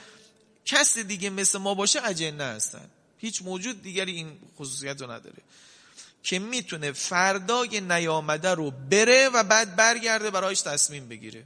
کس 0.64 0.98
دیگه 0.98 1.30
مثل 1.30 1.58
ما 1.58 1.74
باشه 1.74 2.06
اجنه 2.06 2.44
هستن. 2.44 2.90
هیچ 3.18 3.42
موجود 3.42 3.82
دیگری 3.82 4.12
این 4.12 4.32
خصوصیت 4.58 5.00
رو 5.00 5.10
نداره. 5.10 5.42
که 6.26 6.38
می‌تونه 6.38 6.92
فردای 6.92 7.80
نیامده 7.80 8.54
رو 8.54 8.70
بره 8.70 9.28
و 9.28 9.42
بعد 9.42 9.76
برگرده 9.76 10.30
برایش 10.30 10.60
تصمیم 10.60 11.08
بگیره. 11.08 11.44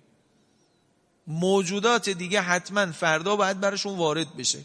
موجودات 1.27 2.09
دیگه 2.09 2.41
حتما 2.41 2.93
فردا 2.93 3.37
باید 3.37 3.61
براشون 3.61 3.97
وارد 3.97 4.37
بشه. 4.37 4.59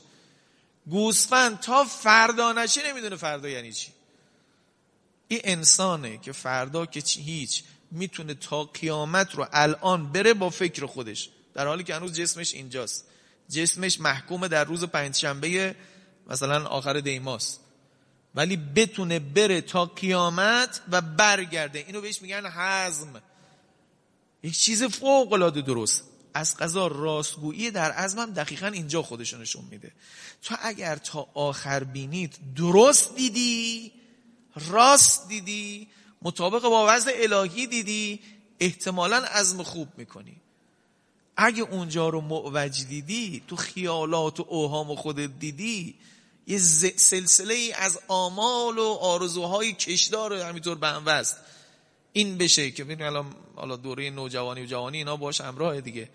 گوسفند 0.88 1.60
تا 1.60 1.84
فردا 1.84 2.54
نشه 2.54 2.88
نمی‌دونه 2.88 3.16
فردا 3.16 3.50
یعنی 3.50 3.74
چی. 3.74 3.92
این 5.28 5.42
انسانه 5.44 6.18
که 6.18 6.32
فردا 6.32 6.86
که 6.86 7.02
چی 7.02 7.22
هیچ 7.22 7.64
می‌تونه 7.92 8.34
تا 8.34 8.64
قیامت 8.64 9.36
رو 9.36 9.48
الان 9.52 10.12
بره 10.12 10.34
با 10.34 10.50
فکر 10.50 10.86
خودش. 10.86 11.30
در 11.54 11.68
حالی 11.68 11.84
که 11.84 11.96
هنوز 11.96 12.14
جسمش 12.14 12.54
اینجاست. 12.54 13.06
جسمش 13.50 14.00
محکوم 14.00 14.48
در 14.48 14.64
روز 14.64 14.84
پنجشنبه 14.84 15.76
مثلا 16.28 16.68
آخر 16.68 17.00
دیماست. 17.00 17.65
ولی 18.36 18.58
بتونه 18.58 19.20
بره 19.20 19.62
تا 19.62 19.86
قیامت 19.86 20.82
و 20.92 21.02
برگرده. 21.02 21.80
اینو 21.80 22.02
بهش 22.02 22.22
میگن 22.22 22.46
حزم. 22.46 23.22
یک 24.44 24.58
چیز 24.58 24.84
فوق 24.84 25.34
العاده 25.34 25.62
درست. 25.62 26.04
از 26.34 26.58
قضا 26.58 26.88
راستگویی 26.88 27.72
در 27.72 27.92
عزمم 27.92 28.34
دقیقا 28.34 28.68
اینجا 28.68 29.02
خودشو 29.02 29.38
نشون 29.38 29.66
میده. 29.72 29.92
تو 30.42 30.56
اگر 30.62 30.96
تا 30.96 31.28
آخر 31.34 31.84
بینید 31.84 32.38
درست 32.56 33.16
دیدی 33.16 33.92
راست 34.56 35.28
دیدی 35.28 35.88
مطابق 36.22 36.62
با 36.62 36.86
وضع 36.90 37.12
الهی 37.16 37.68
دیدی 37.68 38.20
احتمالا 38.60 39.18
عزم 39.18 39.64
خوب 39.64 39.88
می‌کنی. 39.98 40.36
اگه 41.38 41.64
اونجا 41.64 42.10
رو 42.10 42.22
معوج 42.22 42.86
دیدی 42.86 43.44
تو 43.48 43.56
خیالات 43.56 44.40
و 44.40 44.46
اوهام 44.50 44.96
خودت 44.96 45.40
دیدی 45.40 45.96
یه 46.48 46.58
سلسله 46.98 47.54
ای 47.54 47.74
از 47.74 48.00
آمال 48.08 48.78
و 48.78 48.98
آرزوهای 49.02 49.74
کشدار 49.74 50.34
همینطور 50.34 50.78
به 50.78 50.88
هم 50.88 51.04
وست 51.06 51.38
این 52.14 52.38
بشه 52.38 52.72
که 52.72 52.84
ببین 52.84 53.02
الان 53.02 53.36
حالا 53.56 53.76
دوره 53.76 54.10
نوجوانی 54.10 54.64
و 54.64 54.66
جوانی 54.66 54.98
اینا 54.98 55.18
باش 55.18 55.42
همراه 55.42 55.82
دیگه. 55.82 56.10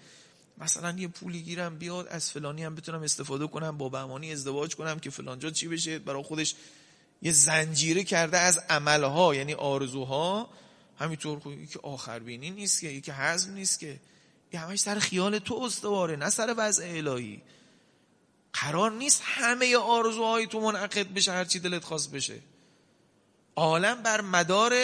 مثلا 0.58 0.98
یه 0.98 1.08
پولی 1.08 1.42
گیرم 1.42 1.78
بیاد 1.78 2.06
از 2.08 2.30
فلانی 2.30 2.64
هم 2.64 2.74
بتونم 2.74 3.02
استفاده 3.02 3.46
کنم 3.46 3.78
با 3.78 3.88
بهمانی 3.88 4.32
ازدواج 4.32 4.76
کنم 4.76 4.98
که 4.98 5.10
فلانجا 5.10 5.50
چی 5.50 5.68
بشه. 5.68 5.98
برای 5.98 6.22
خودش 6.22 6.54
یه 7.22 7.32
زنجیره 7.32 8.04
کرده 8.04 8.38
از 8.38 8.58
عملها 8.68 9.34
یعنی 9.34 9.54
آرزوها. 9.54 10.50
همینطور 10.98 11.40
که 11.72 11.78
آخر 11.82 12.18
بینی 12.18 12.50
نیست 12.50 12.80
که 12.80 12.88
یکی 12.88 13.12
حزم 13.12 13.52
نیست 13.52 13.80
که. 13.80 14.00
یه 14.52 14.60
همش 14.60 14.80
سر 14.80 14.98
خیال 14.98 15.38
تو 15.38 15.54
استواره 15.54 16.16
نه 16.16 16.30
سر 16.30 16.54
وضع 16.58 16.84
الهی. 16.86 17.42
قرار 18.52 18.90
نیست 18.92 19.22
همه 19.24 19.76
آرزوهای 19.76 20.46
تو 20.46 20.60
منعقد 20.60 21.14
بشه 21.14 21.32
هرچی 21.32 21.58
دلت 21.58 21.84
خواست 21.84 22.12
بشه. 22.12 22.38
عالم 23.56 24.02
بر 24.02 24.20
مدار 24.20 24.74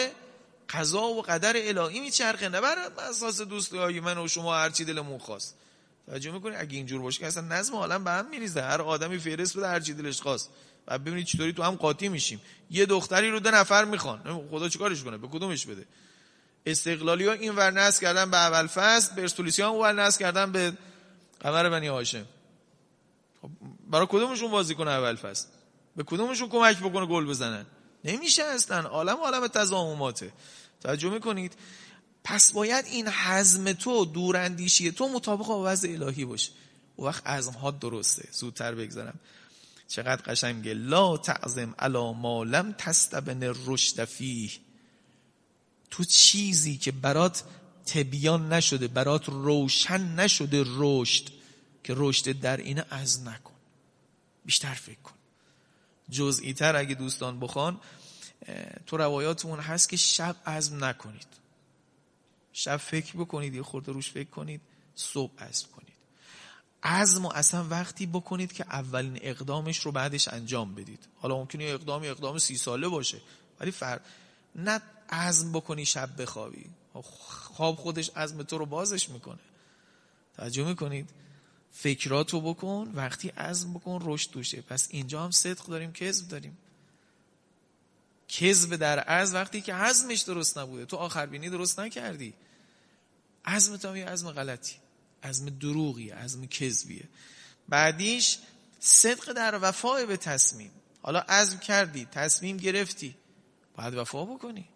قضا 0.69 1.03
و 1.03 1.21
قدر 1.21 1.53
الهی 1.55 1.99
میچرخه 1.99 2.49
نه 2.49 2.61
بر 2.61 2.77
اساس 3.09 3.41
دوستی 3.41 3.99
من 3.99 4.17
و 4.17 4.27
شما 4.27 4.55
هرچی 4.55 4.85
دلمون 4.85 5.17
خواست. 5.17 5.55
توجه 6.05 6.31
می‌کنی؟ 6.31 6.55
اگه 6.55 6.77
اینجور 6.77 7.01
باشه 7.01 7.19
که 7.19 7.27
اصلا 7.27 7.43
نظم 7.43 7.75
عالم 7.75 8.03
به 8.03 8.11
هم 8.11 8.29
میریزه. 8.29 8.61
هر 8.61 8.81
آدمی 8.81 9.17
فهرست 9.17 9.57
بده 9.57 9.67
هرچی 9.67 9.93
دلش 9.93 10.21
خواست. 10.21 10.49
و 10.87 10.99
ببینید 10.99 11.25
چطوری 11.25 11.53
تو 11.53 11.63
هم 11.63 11.75
قاطی 11.75 12.09
میشیم. 12.09 12.41
یه 12.71 12.85
دختری 12.85 13.31
رو 13.31 13.39
دو 13.39 13.51
نفر 13.51 13.85
می‌خوان. 13.85 14.47
خدا 14.51 14.69
چیکارش 14.69 15.03
کنه؟ 15.03 15.17
به 15.17 15.27
کدومش 15.27 15.65
بده؟ 15.65 15.85
استقلالی 16.65 17.27
ها 17.27 17.33
این 17.33 17.55
ور 17.55 17.71
نصب 17.71 18.01
کردن 18.01 18.31
به 18.31 18.37
اول 18.37 18.67
فصل 18.67 19.15
برسولیسی 19.15 19.61
ها 19.61 19.69
اون 19.69 19.99
ور 19.99 20.11
کردن 20.11 20.51
به 20.51 20.73
قمر 21.39 21.69
بنی 21.69 21.87
هاشم. 21.87 22.25
خب 23.41 23.49
برای 23.89 24.07
کدومشون 24.09 24.51
بازی 24.51 24.75
کنه 24.75 24.91
اول 24.91 25.15
فصل؟ 25.15 25.47
به 25.95 26.03
کدومشون 26.03 26.49
کمک 26.49 26.79
بکنه 26.79 27.05
گل 27.05 27.25
بزنن؟ 27.25 27.65
نمیشه 28.03 28.43
اصلا. 28.43 28.89
عالم 28.89 29.17
عالم 29.17 29.47
تضامناته 29.47 30.33
توجه 30.81 31.09
می‌کنید؟ 31.09 31.53
پس 32.23 32.51
باید 32.51 32.85
این 32.85 33.07
حزم 33.07 33.73
تو 33.73 34.05
دوراندیشی 34.05 34.91
تو 34.91 35.09
مطابق 35.09 35.47
با 35.47 35.63
وضع 35.71 35.89
الهی 35.89 36.25
باشه. 36.25 36.51
و 36.99 37.01
وقت 37.01 37.27
عزم 37.27 37.71
درسته. 37.81 38.29
زودتر 38.31 38.75
بگذارم 38.75 39.19
چقدر 39.87 40.21
قشنگه. 40.21 40.73
لا 40.73 41.17
تعظم 41.17 41.75
علا 41.79 42.13
ما 42.13 42.43
لم 42.43 42.75
تستبن 42.77 43.53
رشد 43.65 44.05
فیه. 44.05 44.51
تو 45.91 46.03
چیزی 46.03 46.77
که 46.77 46.91
برات 46.91 47.43
تبیان 47.85 48.53
نشده 48.53 48.87
برات 48.87 49.25
روشن 49.25 50.15
نشده 50.15 50.65
رشد. 50.77 51.36
که 51.87 51.93
رشد 51.97 52.39
در 52.39 52.57
اینه 52.57 52.85
از 52.89 53.23
نکن. 53.23 53.53
بیشتر 54.45 54.73
فکر 54.73 54.99
کن. 54.99 55.13
جزئی 56.09 56.53
تر 56.53 56.75
اگه 56.75 56.95
دوستان 56.95 57.39
بخوان 57.39 57.79
تو 58.85 58.97
روایاتمون 58.97 59.59
هست 59.59 59.89
که 59.89 59.97
شب 59.97 60.35
عزم 60.45 60.83
نکنید. 60.83 61.27
شب 62.53 62.77
فکر 62.77 63.17
بکنید 63.17 63.55
یه 63.55 63.63
خورده 63.63 63.91
روش 63.91 64.11
فکر 64.11 64.29
کنید 64.29 64.61
صبح 64.95 65.43
عزم 65.43 65.67
کنید. 65.75 65.93
عزم 66.83 67.25
و 67.25 67.31
اصلا 67.35 67.67
وقتی 67.67 68.05
بکنید 68.05 68.53
که 68.53 68.65
اولین 68.69 69.19
اقدامش 69.21 69.79
رو 69.79 69.91
بعدش 69.91 70.27
انجام 70.27 70.75
بدید. 70.75 71.07
حالا 71.19 71.37
ممکنه 71.37 71.63
اقدامی 71.63 72.07
اقدام 72.07 72.37
سی 72.37 72.57
ساله 72.57 72.87
باشه 72.87 73.21
ولی 73.59 73.71
فر... 73.71 73.99
نه 74.55 74.81
عزم 75.09 75.51
بکنی 75.51 75.85
شب 75.85 76.21
بخوابی. 76.21 76.65
خواب 76.93 77.75
خودش 77.75 78.09
عزم 78.09 78.43
تو 78.43 78.57
رو 78.57 78.65
بازش 78.65 79.09
می‌کنه. 79.09 79.39
توجه 80.37 80.63
می‌کنید؟ 80.63 81.09
فکراتو 81.71 82.41
بکن 82.41 82.91
وقتی 82.95 83.29
عزم 83.29 83.73
بکن 83.73 83.99
رشد 84.01 84.31
توشه. 84.31 84.61
پس 84.61 84.87
اینجا 84.91 85.23
هم 85.23 85.31
صدق 85.31 85.65
داریم 85.65 85.93
کذب 85.93 86.27
داریم. 86.27 86.57
کذب 88.27 88.75
در 88.75 88.99
عزم 88.99 89.35
وقتی 89.35 89.61
که 89.61 89.73
عزمش 89.73 90.21
درست 90.21 90.57
نبوده. 90.57 90.85
تو 90.85 90.97
آخر 90.97 91.25
بینی 91.25 91.49
درست 91.49 91.79
نکردی. 91.79 92.33
عزم 93.45 93.77
تو 93.77 93.97
یه 93.97 94.05
عزم 94.05 94.31
غلطی. 94.31 94.75
عزم 95.23 95.49
دروغی 95.49 96.09
عزم 96.09 96.45
کذبیه. 96.45 97.03
بعدیش 97.69 98.37
صدق 98.79 99.33
در 99.33 99.59
وفای 99.61 100.05
به 100.05 100.17
تصمیم. 100.17 100.71
حالا 101.01 101.19
عزم 101.19 101.57
کردی 101.57 102.05
تصمیم 102.05 102.57
گرفتی. 102.57 103.15
باید 103.75 103.93
وفا 103.93 104.25
بکنی. 104.25 104.69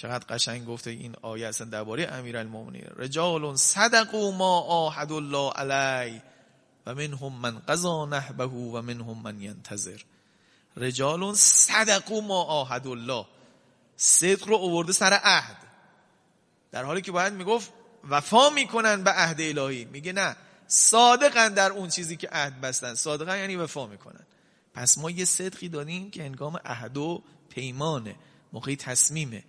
چقدر 0.00 0.24
قشنگ 0.34 0.66
گفته 0.66 0.90
این 0.90 1.16
آیه 1.22 1.46
اصلا 1.46 1.66
درباره 1.66 2.08
امیرالمومنین. 2.12 2.84
رجال 2.96 3.56
صدقوا 3.56 4.30
ما 4.30 4.58
عاهد 4.58 5.12
الله 5.12 5.50
علی 5.50 6.22
و 6.86 6.94
منهم 6.94 7.32
من 7.32 7.58
قضا 7.58 8.06
نحبه 8.06 8.46
و 8.46 8.82
منهم 8.82 9.22
من 9.22 9.40
ینتظر. 9.40 10.00
رجال 10.76 11.34
صدقوا 11.34 12.20
ما 12.20 12.42
عاهد 12.42 12.86
الله. 12.86 13.26
صدق 13.96 14.48
رو 14.48 14.56
آورده 14.56 14.92
سر 14.92 15.12
عهد. 15.12 15.56
در 16.72 16.84
حالی 16.84 17.00
که 17.02 17.12
باید 17.12 17.32
می‌گفت 17.32 17.72
وفا 18.10 18.50
می‌کنن 18.50 19.02
به 19.02 19.10
عهد 19.10 19.40
الهی. 19.40 19.84
میگه 19.84 20.12
نه 20.12 20.36
صادقن 20.66 21.54
در 21.54 21.72
اون 21.72 21.88
چیزی 21.88 22.16
که 22.16 22.28
عهد 22.32 22.60
بستن. 22.60 22.94
صادقن 22.94 23.38
یعنی 23.38 23.56
وفا 23.56 23.86
می‌کنن. 23.86 24.26
پس 24.74 24.98
ما 24.98 25.10
یه 25.10 25.24
صدقی 25.24 25.68
داریم 25.68 26.10
که 26.10 26.22
انگام 26.22 26.56
عهد 26.64 26.96
و 26.96 27.22
پیمانه 27.48 28.16
موقعی 28.52 28.76
تصمیمه. 28.76 29.44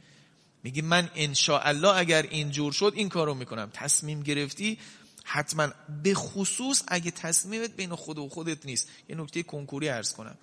میگه 0.63 0.81
من 0.81 1.09
الله 1.47 1.97
اگر 1.97 2.21
اینجور 2.21 2.73
شد 2.73 2.93
این 2.95 3.09
کارو 3.09 3.33
می‌کنم. 3.33 3.69
تصمیم 3.73 4.23
گرفتی 4.23 4.79
حتما 5.23 5.69
به 6.03 6.13
خصوص 6.13 6.83
اگه 6.87 7.11
تصمیمت 7.11 7.71
بین 7.71 7.95
خود 7.95 8.17
و 8.17 8.29
خودت 8.29 8.65
نیست. 8.65 8.89
یه 9.09 9.15
نکته 9.15 9.43
کنکوری 9.43 9.89
ارز 9.89 10.13
کنم. 10.13 10.37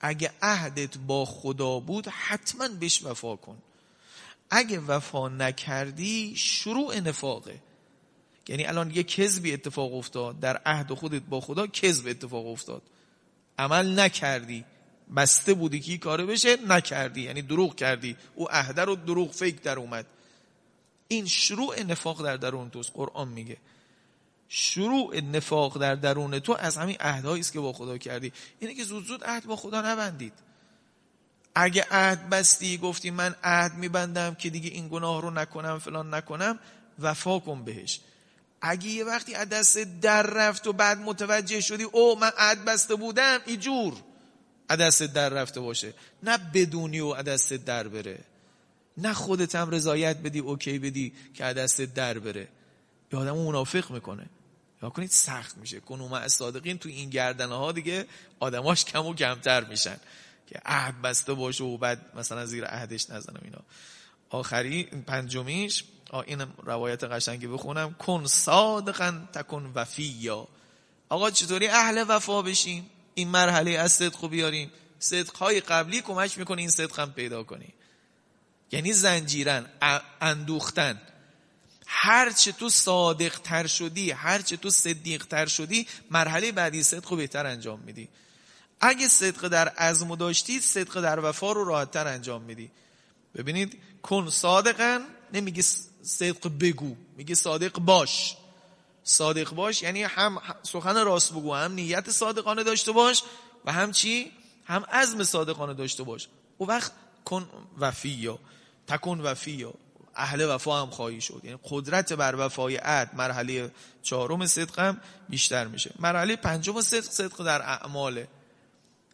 اگه 0.00 0.32
عهدت 0.42 0.98
با 0.98 1.24
خدا 1.24 1.80
بود 1.80 2.08
حتما 2.08 2.68
بهش 2.68 3.04
وفا 3.04 3.36
کن. 3.36 3.58
اگه 4.50 4.80
وفا 4.80 5.28
نکردی 5.28 6.36
شروع 6.36 7.00
نفاقه. 7.00 7.60
یعنی 8.48 8.64
الان 8.64 8.90
یه 8.90 9.02
کذبی 9.02 9.52
اتفاق 9.52 9.94
افتاد. 9.94 10.40
در 10.40 10.56
عهد 10.56 10.94
خودت 10.94 11.22
با 11.22 11.40
خدا 11.40 11.66
کذب 11.66 12.06
اتفاق 12.06 12.46
افتاد. 12.46 12.82
عمل 13.58 14.00
نکردی. 14.00 14.64
بسته 15.16 15.54
بودی 15.54 15.80
که 15.80 15.98
کاره 15.98 16.26
بشه 16.26 16.56
نکردی 16.56 17.22
یعنی 17.22 17.42
دروغ 17.42 17.74
کردی. 17.74 18.16
او 18.34 18.50
عهده 18.50 18.84
رو 18.84 18.96
دروغ 18.96 19.32
فکر 19.32 19.56
در 19.62 19.78
اومد. 19.78 20.06
این 21.08 21.26
شروع 21.26 21.82
نفاق 21.82 22.24
در 22.24 22.36
درون 22.36 22.70
توست 22.70 22.90
قرآن 22.94 23.28
میگه. 23.28 23.56
شروع 24.48 25.20
نفاق 25.20 25.78
در 25.78 25.94
درون 25.94 26.38
تو 26.38 26.56
از 26.58 26.76
همین 26.76 26.96
عهدهایی 27.00 27.40
است 27.40 27.52
که 27.52 27.60
با 27.60 27.72
خدا 27.72 27.98
کردی. 27.98 28.32
اینه 28.58 28.74
که 28.74 28.84
زود 28.84 29.06
زود 29.06 29.24
عهد 29.24 29.44
با 29.44 29.56
خدا 29.56 29.80
نبندید. 29.80 30.32
اگه 31.54 31.86
عهد 31.90 32.28
بستی 32.28 32.78
گفتی 32.78 33.10
من 33.10 33.34
عهد 33.44 33.74
میبندم 33.74 34.34
که 34.34 34.50
دیگه 34.50 34.70
این 34.70 34.88
گناه 34.88 35.22
رو 35.22 35.30
نکنم 35.30 35.78
فلان 35.78 36.14
نکنم 36.14 36.58
وفا 36.98 37.38
کن 37.38 37.64
بهش. 37.64 38.00
اگه 38.60 38.88
یه 38.88 39.04
وقتی 39.04 39.34
از 39.34 39.48
دست 39.48 39.78
در 39.78 40.22
رفت 40.22 40.66
و 40.66 40.72
بعد 40.72 40.98
متوجه 40.98 41.60
شدی 41.60 41.82
او 41.82 42.18
من 42.18 42.30
عهد 42.38 42.64
بسته 42.64 42.94
بودم 42.94 43.38
ایجور. 43.46 43.94
از 44.68 44.78
دست 44.78 45.02
در 45.02 45.28
رفته 45.28 45.60
باشه. 45.60 45.94
نه 46.22 46.38
بدونی 46.38 47.00
و 47.00 47.06
از 47.06 47.24
دست 47.24 47.52
در 47.52 47.88
بره. 47.88 48.18
نه 48.96 49.12
خودت 49.12 49.54
هم 49.54 49.70
رضایت 49.70 50.16
بدی 50.16 50.38
اوکی 50.38 50.78
بدی 50.78 51.12
که 51.34 51.44
از 51.44 51.56
دست 51.56 51.80
در 51.80 52.18
بره. 52.18 52.48
یه 53.12 53.18
آدم 53.18 53.36
منافق 53.36 53.90
می‌کنه. 53.90 54.26
یا 54.82 54.90
کنید 54.90 55.10
سخت 55.10 55.56
میشه. 55.56 55.80
کنوم 55.80 56.28
صادقین 56.28 56.78
تو 56.78 56.88
این 56.88 57.10
گردنه 57.10 57.54
ها 57.54 57.72
دیگه 57.72 58.06
آدماش 58.40 58.84
کم 58.84 59.06
و 59.06 59.14
کمتر 59.14 59.64
میشن. 59.64 59.96
که 60.46 60.60
عهد 60.64 61.02
بسته 61.02 61.34
باشه 61.34 61.64
و 61.64 61.78
بعد 61.78 62.00
مثلا 62.16 62.46
زیر 62.46 62.64
عهدش 62.64 63.10
نزنم 63.10 63.40
اینا. 63.44 63.60
آخری 64.30 64.84
پنجمیش 64.84 65.84
این 66.26 66.40
روایت 66.62 67.04
قشنگی 67.04 67.46
بخونم. 67.46 67.94
کن 67.94 68.26
صادقا 68.26 69.20
تکن 69.32 69.72
وفیا. 69.74 70.48
آقا 71.08 71.30
چطوری 71.30 71.68
اهل 71.68 72.04
وفا 72.08 72.42
بشیم؟ 72.42 72.90
این 73.18 73.28
مرحله 73.28 73.70
از 73.70 73.92
صدق 73.92 74.28
بیاریم 74.28 74.72
صدقهای 74.98 75.60
قبلی 75.60 76.00
کمک 76.00 76.38
می‌کنه 76.38 76.60
این 76.60 76.70
صدق 76.70 77.00
هم 77.00 77.12
پیدا 77.12 77.42
کنی. 77.42 77.74
یعنی 78.72 78.92
زنجیرن 78.92 79.66
اندوختن. 80.20 81.00
هرچه 81.86 82.52
تو 82.52 82.68
صادق 82.68 83.38
تر 83.38 83.66
شدی 83.66 84.10
هرچه 84.10 84.56
تو 84.56 84.70
صدیق 84.70 85.26
تر 85.26 85.46
شدی 85.46 85.86
مرحله 86.10 86.52
بعدی 86.52 86.82
صدق 86.82 87.10
رو 87.10 87.16
بهتر 87.16 87.46
انجام 87.46 87.80
میدی. 87.80 88.08
اگه 88.80 89.08
صدق 89.08 89.48
در 89.48 89.68
عزم 89.68 90.14
داشتی 90.14 90.60
صدق 90.60 91.00
در 91.00 91.20
وفا 91.20 91.52
رو 91.52 91.64
راحتتر 91.64 92.06
انجام 92.06 92.42
میدی. 92.42 92.70
ببینید 93.34 93.78
کن 94.02 94.30
صادقا 94.30 95.00
نمیگه 95.32 95.62
صدق 96.02 96.50
بگو 96.60 96.96
میگه 97.16 97.34
صادق 97.34 97.78
باش. 97.78 98.36
صادق 99.08 99.54
باش 99.54 99.82
یعنی 99.82 100.02
هم 100.02 100.42
سخن 100.62 101.04
راست 101.04 101.32
بگو 101.32 101.54
هم 101.54 101.72
نیت 101.72 102.10
صادقانه 102.10 102.62
داشته 102.62 102.92
باش 102.92 103.22
و 103.64 103.72
هم 103.72 103.92
چی؟ 103.92 104.32
هم 104.64 104.84
عزم 104.92 105.22
صادقانه 105.22 105.74
داشته 105.74 106.02
باش. 106.02 106.28
او 106.58 106.68
وقت 106.68 106.92
کن 107.24 107.48
وفیا 107.78 108.38
تکن 108.86 109.20
وفیا 109.20 109.74
اهل 110.16 110.54
وفا 110.54 110.82
هم 110.82 110.90
خواهی 110.90 111.20
شد. 111.20 111.40
یعنی 111.44 111.58
قدرت 111.64 112.12
بر 112.12 112.34
وفای 112.38 112.76
عهد 112.76 113.10
مرحله 113.14 113.70
چهارم 114.02 114.46
صدق 114.46 114.78
هم 114.78 115.00
بیشتر 115.28 115.66
میشه. 115.66 115.90
مرحله 115.98 116.36
پنجم 116.36 116.80
صدق 116.80 117.10
صدق 117.10 117.44
در 117.44 117.62
اعماله. 117.62 118.28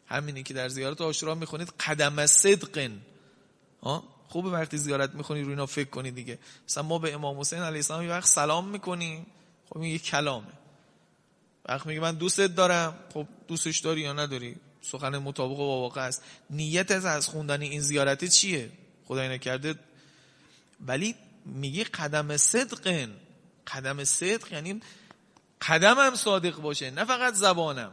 همینی 0.06 0.42
که 0.42 0.54
در 0.54 0.68
زیارت 0.68 1.00
عاشورا 1.00 1.34
می‌خونید 1.34 1.68
قدم 1.68 2.26
صدق 2.26 2.90
خوبه 4.28 4.50
وقتی 4.50 4.78
زیارت 4.78 5.14
می‌خونی 5.14 5.42
روی 5.42 5.50
اینا 5.50 5.66
فکر 5.66 5.90
کنی 5.90 6.10
دیگه. 6.10 6.38
مثلا 6.68 6.82
ما 6.82 6.98
به 6.98 7.14
امام 7.14 7.40
حسین 7.40 7.58
علیه 7.58 7.78
السلام 7.78 8.08
وقت 8.08 8.26
سلام 8.26 8.68
می‌کنیم. 8.68 9.26
خب 9.72 9.80
این 9.80 9.98
کلامه. 9.98 10.46
وقت 11.68 11.86
میگه 11.86 12.00
من 12.00 12.14
دوستت 12.14 12.54
دارم 12.54 12.98
خب 13.14 13.26
دوستش 13.48 13.78
داری 13.78 14.00
یا 14.00 14.12
نداری؟ 14.12 14.56
سخن 14.82 15.18
مطابق 15.18 15.56
با 15.56 15.80
واقع 15.80 16.00
است. 16.00 16.22
نیت 16.50 16.90
از 16.90 17.28
خوندن 17.28 17.62
این 17.62 17.80
زیارت 17.80 18.24
چیه؟ 18.24 18.70
خدای 19.04 19.28
نکرده. 19.28 19.74
ولی 20.86 21.14
میگه 21.46 21.84
قدم 21.84 22.36
صدق 22.36 23.08
قدم 23.66 24.04
صدق 24.04 24.52
یعنی 24.52 24.80
قدمم 25.68 26.14
صادق 26.14 26.56
باشه 26.56 26.90
نه 26.90 27.04
فقط 27.04 27.34
زبانم. 27.34 27.92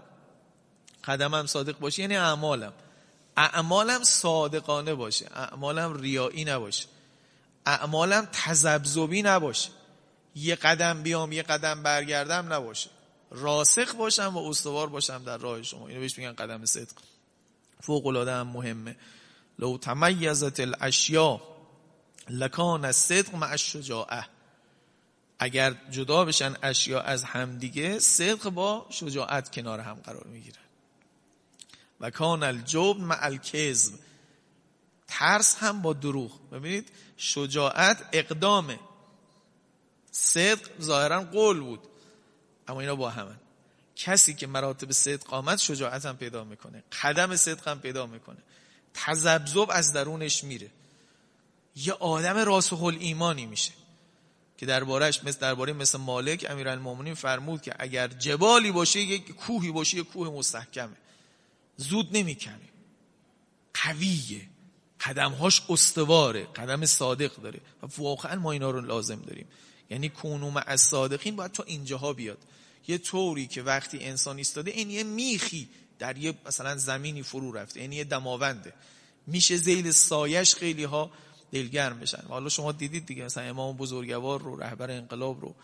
قدمم 1.03 1.45
صادق 1.45 1.79
باشه 1.79 2.01
یعنی 2.01 2.15
اعمالم. 2.17 2.73
اعمالم 3.37 4.03
صادقانه 4.03 4.93
باشه. 4.93 5.27
اعمالم 5.35 5.93
ریایی 5.93 6.45
نباشه. 6.45 6.85
اعمالم 7.65 8.27
تذبذبی 8.31 9.21
نباشه. 9.21 9.69
یه 10.35 10.55
قدم 10.55 11.03
بیام 11.03 11.31
یه 11.31 11.43
قدم 11.43 11.83
برگردم 11.83 12.53
نباشه. 12.53 12.89
راسخ 13.31 13.95
باشم 13.95 14.37
و 14.37 14.49
استوار 14.49 14.89
باشم 14.89 15.23
در 15.23 15.37
راه 15.37 15.63
شما. 15.63 15.87
اینو 15.87 15.99
بهش 15.99 16.17
میگن 16.17 16.33
قدم 16.33 16.65
صدق. 16.65 16.95
فوق 17.81 18.07
العاده 18.07 18.33
هم 18.33 18.47
مهمه. 18.47 18.95
لو 19.59 19.77
تمیزت 19.77 20.59
الاشیا 20.59 21.41
لکان 22.29 22.85
الصدق 22.85 23.35
مع 23.35 23.51
الشجاعه. 23.51 24.25
اگر 25.39 25.75
جدا 25.91 26.25
بشن 26.25 26.55
اشیا 26.63 27.01
از 27.01 27.23
همدیگه 27.23 27.99
صدق 27.99 28.49
با 28.49 28.85
شجاعت 28.89 29.51
کنار 29.51 29.79
هم 29.79 29.93
قرار 29.93 30.27
می‌گیرن. 30.27 30.63
و 31.99 32.09
کان 32.09 32.43
الجبن 32.43 33.01
مع 33.03 33.17
الکذب. 33.21 33.93
ترس 35.07 35.55
هم 35.59 35.81
با 35.81 35.93
دروغ. 35.93 36.49
ببینید 36.51 36.91
شجاعت 37.17 38.09
اقدامه. 38.11 38.79
صدق 40.19 40.81
ظاهرا 40.81 41.23
قول 41.23 41.59
بود. 41.59 41.79
اما 42.67 42.81
اینا 42.81 42.95
با 42.95 43.09
همه. 43.09 43.35
کسی 43.95 44.33
که 44.33 44.47
مراتب 44.47 44.91
صدق 44.91 45.33
آمد 45.33 45.57
شجاعت 45.57 46.05
هم 46.05 46.17
پیدا 46.17 46.43
می‌کنه. 46.43 46.83
قدم 47.01 47.35
صدق 47.35 47.67
هم 47.67 47.79
پیدا 47.79 48.05
می‌کنه. 48.05 48.37
تذبذب 48.93 49.67
از 49.69 49.93
درونش 49.93 50.43
میره. 50.43 50.71
یه 51.75 51.93
آدم 51.93 52.37
راسخ 52.37 52.83
ایمانی 52.83 53.45
میشه 53.45 53.71
که 54.57 54.65
دربارش 54.65 55.23
مثل 55.23 55.39
درباره 55.39 55.73
مثل 55.73 55.97
مالک 55.97 56.45
امیرالمومنین 56.49 57.13
فرمود 57.13 57.61
که 57.61 57.75
اگر 57.79 58.07
جبالی 58.07 58.71
باشه 58.71 58.99
یک 58.99 59.31
کوهی 59.31 59.71
باشه 59.71 59.97
یک 59.97 60.11
کوه 60.11 60.27
مستحکمه. 60.27 60.95
زود 61.77 62.17
نمی‌کنه. 62.17 62.69
قویه. 63.73 64.41
قدمهاش 65.01 65.61
استواره. 65.69 66.43
قدم 66.43 66.85
صادق 66.85 67.35
داره. 67.35 67.59
و 67.83 67.87
واقعا 67.97 68.35
ما 68.35 68.51
اینا 68.51 68.71
رو 68.71 68.81
لازم 68.81 69.21
داریم. 69.21 69.47
یعنی 69.89 70.09
کنوم 70.09 70.63
از 70.65 70.81
صادقین 70.81 71.35
باید 71.35 71.51
تا 71.51 71.63
اینجاها 71.63 72.13
بیاد. 72.13 72.37
یه 72.87 72.97
طوری 72.97 73.47
که 73.47 73.61
وقتی 73.61 73.99
انسان 73.99 74.37
ایستاده 74.37 74.71
این 74.71 74.89
یه 74.89 75.03
میخی 75.03 75.69
در 75.99 76.17
یه 76.17 76.33
مثلا 76.45 76.75
زمینی 76.75 77.23
فرو 77.23 77.51
رفته 77.51 77.79
این 77.79 77.91
یه 77.91 78.03
دماونده. 78.03 78.73
میشه 79.27 79.57
زیل 79.57 79.91
سایش 79.91 80.55
خیلی 80.55 80.83
ها 80.83 81.11
دلگرم 81.51 81.99
بشن. 81.99 82.23
و 82.25 82.27
حالا 82.27 82.49
شما 82.49 82.71
دیدید 82.71 83.05
دیگه 83.05 83.23
مثلا 83.23 83.43
امام 83.43 83.77
بزرگوار 83.77 84.41
رو 84.41 84.55
رهبر 84.55 84.91
انقلاب 84.91 85.41
رو 85.41 85.55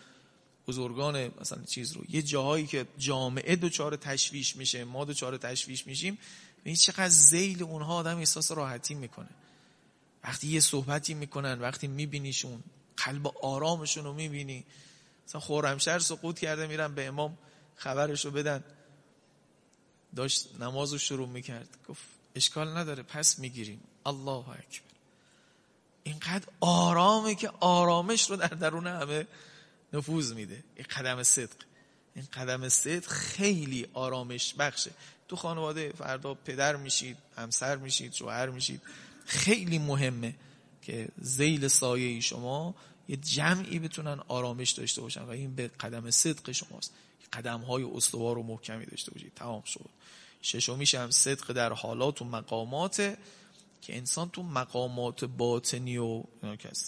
بزرگان 0.68 1.30
مثلا 1.40 1.64
چیز 1.64 1.92
رو. 1.92 2.04
یه 2.08 2.22
جاهایی 2.22 2.66
که 2.66 2.86
جامعه 2.98 3.56
دوچار 3.56 3.96
تشویش 3.96 4.56
میشه 4.56 4.84
ما 4.84 5.04
دوچار 5.04 5.36
تشویش 5.36 5.86
میشیم 5.86 6.18
این 6.64 6.74
چقدر 6.74 7.08
زیل 7.08 7.62
اونها 7.62 7.94
آدم 7.94 8.18
احساس 8.18 8.52
راحتی 8.52 8.94
می‌کنه. 8.94 9.28
وقتی 10.24 10.48
یه 10.48 10.60
صحبتی 10.60 11.14
می‌کنن 11.14 11.60
وقتی 11.60 11.86
میبینیشون 11.86 12.62
قلب 13.06 13.26
آرامشون 13.42 14.04
رو 14.04 14.12
می‌بینی. 14.12 14.64
مثلا 15.28 15.40
خورمشهر 15.40 15.98
سقوط 15.98 16.38
کرده 16.38 16.66
میرن 16.66 16.94
به 16.94 17.06
امام 17.06 17.38
خبرش 17.76 18.24
رو 18.24 18.30
بدن. 18.30 18.64
داشت 20.16 20.60
نماز 20.60 20.92
رو 20.92 20.98
شروع 20.98 21.28
می‌کرد. 21.28 21.68
گفت 21.88 22.02
اشکال 22.34 22.76
نداره 22.76 23.02
پس 23.02 23.38
می‌گیریم. 23.38 23.80
الله 24.06 24.48
اکبر. 24.48 24.86
اینقدر 26.02 26.48
آرامه 26.60 27.34
که 27.34 27.50
آرامش 27.60 28.30
رو 28.30 28.36
در 28.36 28.46
درون 28.46 28.86
همه 28.86 29.26
نفوذ 29.92 30.32
میده. 30.32 30.64
این 30.76 30.86
قدم 30.96 31.22
صدق. 31.22 31.56
این 32.14 32.28
قدم 32.32 32.68
صدق 32.68 33.06
خیلی 33.06 33.86
آرامش 33.92 34.54
بخشه. 34.54 34.90
تو 35.28 35.36
خانواده 35.36 35.92
فردا 35.98 36.34
پدر 36.34 36.76
میشید 36.76 37.16
همسر 37.36 37.76
میشید 37.76 38.12
شوهر 38.12 38.48
میشید. 38.48 38.82
خیلی 39.26 39.78
مهمه 39.78 40.34
که 40.82 41.08
زیل 41.18 41.68
سایه 41.68 42.20
شما 42.20 42.74
یه 43.08 43.16
جمعی 43.16 43.78
بتونن 43.78 44.20
آرامش 44.28 44.70
داشته 44.70 45.00
باشن 45.00 45.22
و 45.22 45.30
این 45.30 45.54
به 45.54 45.68
قدم 45.68 46.10
صدق 46.10 46.52
شماست. 46.52 46.94
قدم 47.32 47.60
های 47.60 47.84
استوار 47.84 48.38
و 48.38 48.42
محکمی 48.42 48.86
داشته 48.86 49.12
باشید. 49.12 49.32
تمام 49.34 49.62
شد. 49.62 49.90
ششمیش 50.42 50.94
هم 50.94 51.10
صدق 51.10 51.52
در 51.52 51.72
حالات 51.72 52.22
و 52.22 52.24
مقامات 52.24 53.16
که 53.82 53.96
انسان 53.96 54.30
تو 54.30 54.42
مقامات 54.42 55.24
باطنی 55.24 55.98
و 55.98 56.22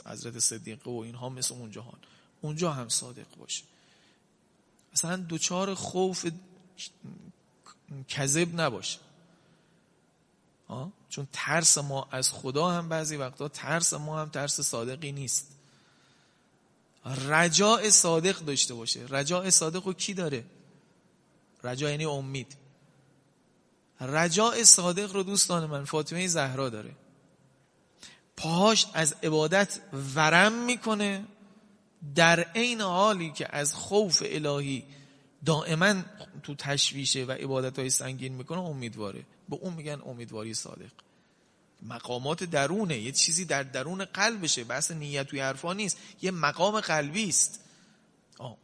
حضرت 0.07 0.39
صدیقه 0.39 0.91
و 0.91 0.99
اینها 0.99 1.29
مثل 1.29 1.55
اونجا 1.55 1.83
هان 1.83 1.99
اونجا 2.41 2.73
هم 2.73 2.89
صادق 2.89 3.37
باشه. 3.37 3.65
مثلا 4.93 5.17
دوچار 5.17 5.75
خوف 5.75 6.27
کذب 8.09 8.61
نباشه. 8.61 8.99
چون 11.09 11.29
ترس 11.33 11.79
ما 11.79 12.09
از 12.11 12.33
خدا 12.33 12.71
هم 12.71 12.89
بعضی 12.89 13.17
وقتا 13.17 13.49
ترس 13.49 13.95
ما 13.95 14.21
هم 14.21 14.29
ترس 14.29 14.61
صادقی 14.61 15.13
نیست. 15.13 15.58
رجاع 17.29 17.91
صادق 17.91 18.39
داشته 18.39 18.75
باشه. 18.75 19.07
رجاع 19.09 19.51
صادق 19.51 19.87
رو 19.87 19.93
کی 19.93 20.15
داره؟ 20.15 20.45
رجاع 21.65 21.91
یعنی 21.91 22.05
امید. 22.05 22.57
رجاع 24.01 24.63
صادق 24.63 25.13
رو 25.13 25.23
دوستان 25.23 25.67
من 25.67 25.85
فاطمه 25.85 26.27
زهرا 26.27 26.69
داره. 26.69 26.97
پاهاش 28.37 28.87
از 28.95 29.15
عبادت 29.23 29.81
ورم 30.15 30.53
می‌کنه. 30.53 31.25
در 32.15 32.41
عین 32.41 32.81
حالی 32.81 33.31
که 33.31 33.57
از 33.57 33.75
خوف 33.75 34.23
الهی 34.27 34.85
دائما 35.45 35.95
تو 36.43 36.55
تشویشه 36.55 37.25
و 37.25 37.33
عبادت 37.33 37.79
های 37.79 37.91
سنگین 37.91 38.35
می‌کنه 38.35 38.59
امیدواره. 38.59 39.27
به 39.49 39.57
اون 39.57 39.75
میگن 39.75 40.01
امیدواری 40.07 40.55
صادق. 40.55 40.91
مقامات 41.83 42.45
درونه 42.45 42.99
یه 42.99 43.13
چیزی 43.13 43.45
در 43.45 43.63
درون 43.63 44.05
قلبشه 44.05 44.65
بحث 44.65 44.91
نیت 44.91 45.27
توی 45.27 45.41
حرفا 45.41 45.73
نیست 45.73 45.99
یه 46.23 46.31
مقام 46.31 46.81
قلبی 46.81 47.29
است. 47.29 47.61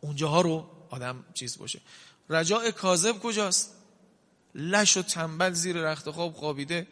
اونجاها 0.01 0.41
رو 0.41 0.71
آدم 0.91 1.25
چیز 1.35 1.59
باشه. 1.59 1.81
رجاء 2.31 2.71
کاذب 2.71 3.19
کجاست؟ 3.19 3.75
لش 4.55 4.97
و 4.97 5.03
تنبل 5.03 5.53
زیر 5.53 5.77
رخت 5.77 6.11
خواب 6.11 6.35
خوابیده. 6.35 6.87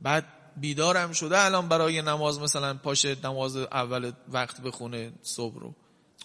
بعد 0.00 0.24
بیدارم 0.56 1.12
شده 1.12 1.38
الان 1.38 1.68
برای 1.68 2.02
نماز 2.02 2.40
مثلا 2.40 2.74
پاشه 2.74 3.16
نماز 3.24 3.56
اول 3.56 4.12
وقت 4.28 4.60
بخونه 4.60 5.12
صبح 5.22 5.60
رو. 5.60 5.74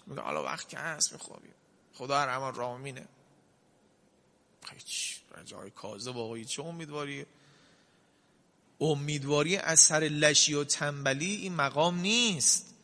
میگه 0.06 0.22
حالا 0.22 0.44
وقت 0.44 0.68
که 0.68 0.78
هست 0.78 1.12
میخوابیم. 1.12 1.54
خدا 1.94 2.24
رحمان 2.24 2.54
رامینه. 2.54 3.08
هیچ 4.72 5.20
رجای 5.38 5.70
کاذب 5.70 6.18
آقایی 6.18 6.44
چه 6.44 6.62
امیدواریه؟ 6.62 7.26
امیدواری 8.80 9.56
از 9.56 9.80
سر 9.80 10.00
لشی 10.00 10.54
و 10.54 10.64
تنبلی 10.64 11.34
این 11.34 11.54
مقام 11.54 12.00
نیست. 12.00 12.74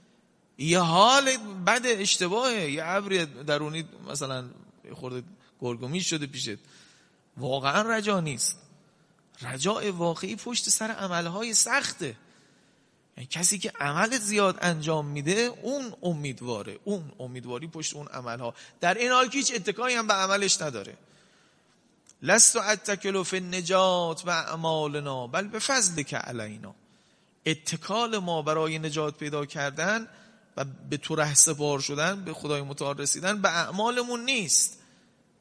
یه 0.58 0.80
حال 0.80 1.36
بد 1.66 1.82
اشتباهه. 1.84 2.70
یه 2.70 2.84
عبری 2.84 3.26
درونی 3.26 3.84
مثلا 4.08 4.44
خورده 4.94 5.22
گرگومی 5.60 6.00
شده 6.00 6.26
پیشت. 6.26 6.58
واقعا 7.36 7.96
رجا 7.96 8.20
نیست. 8.20 8.56
رجاع 9.42 9.90
واقعی 9.90 10.36
پشت 10.36 10.68
سر 10.68 10.90
عملهای 10.90 11.54
سخته. 11.54 12.16
یعنی 13.16 13.26
کسی 13.30 13.58
که 13.58 13.72
عمل 13.80 14.18
زیاد 14.18 14.58
انجام 14.60 15.06
میده 15.06 15.50
اون 15.62 15.92
امیدواره. 16.02 16.78
اون 16.84 17.12
امیدواری 17.20 17.66
پشت 17.66 17.96
اون 17.96 18.06
عملها. 18.08 18.54
در 18.80 18.94
این 18.94 19.12
حال 19.12 19.28
که 19.28 19.38
هیچ 19.38 19.54
اتکایی 19.54 19.96
هم 19.96 20.06
به 20.06 20.14
عملش 20.14 20.62
نداره. 20.62 20.96
لست 22.22 22.56
اتکلو 22.56 23.22
فی 23.22 23.40
نجات 23.40 24.22
و 24.26 24.30
اعمالنا 24.30 25.26
بل 25.26 25.48
به 25.48 25.58
فضل 25.58 26.02
که 26.02 26.16
علینا. 26.16 26.74
اتکال 27.46 28.18
ما 28.18 28.42
برای 28.42 28.78
نجات 28.78 29.16
پیدا 29.16 29.46
کردن 29.46 30.08
و 30.56 30.64
به 30.64 30.96
تو 30.96 31.14
ره 31.14 31.34
سپار 31.34 31.80
شدن 31.80 32.24
به 32.24 32.32
خدای 32.32 32.62
متعال 32.62 32.98
رسیدن 32.98 33.42
به 33.42 33.48
اعمالمون 33.48 34.24
نیست. 34.24 34.78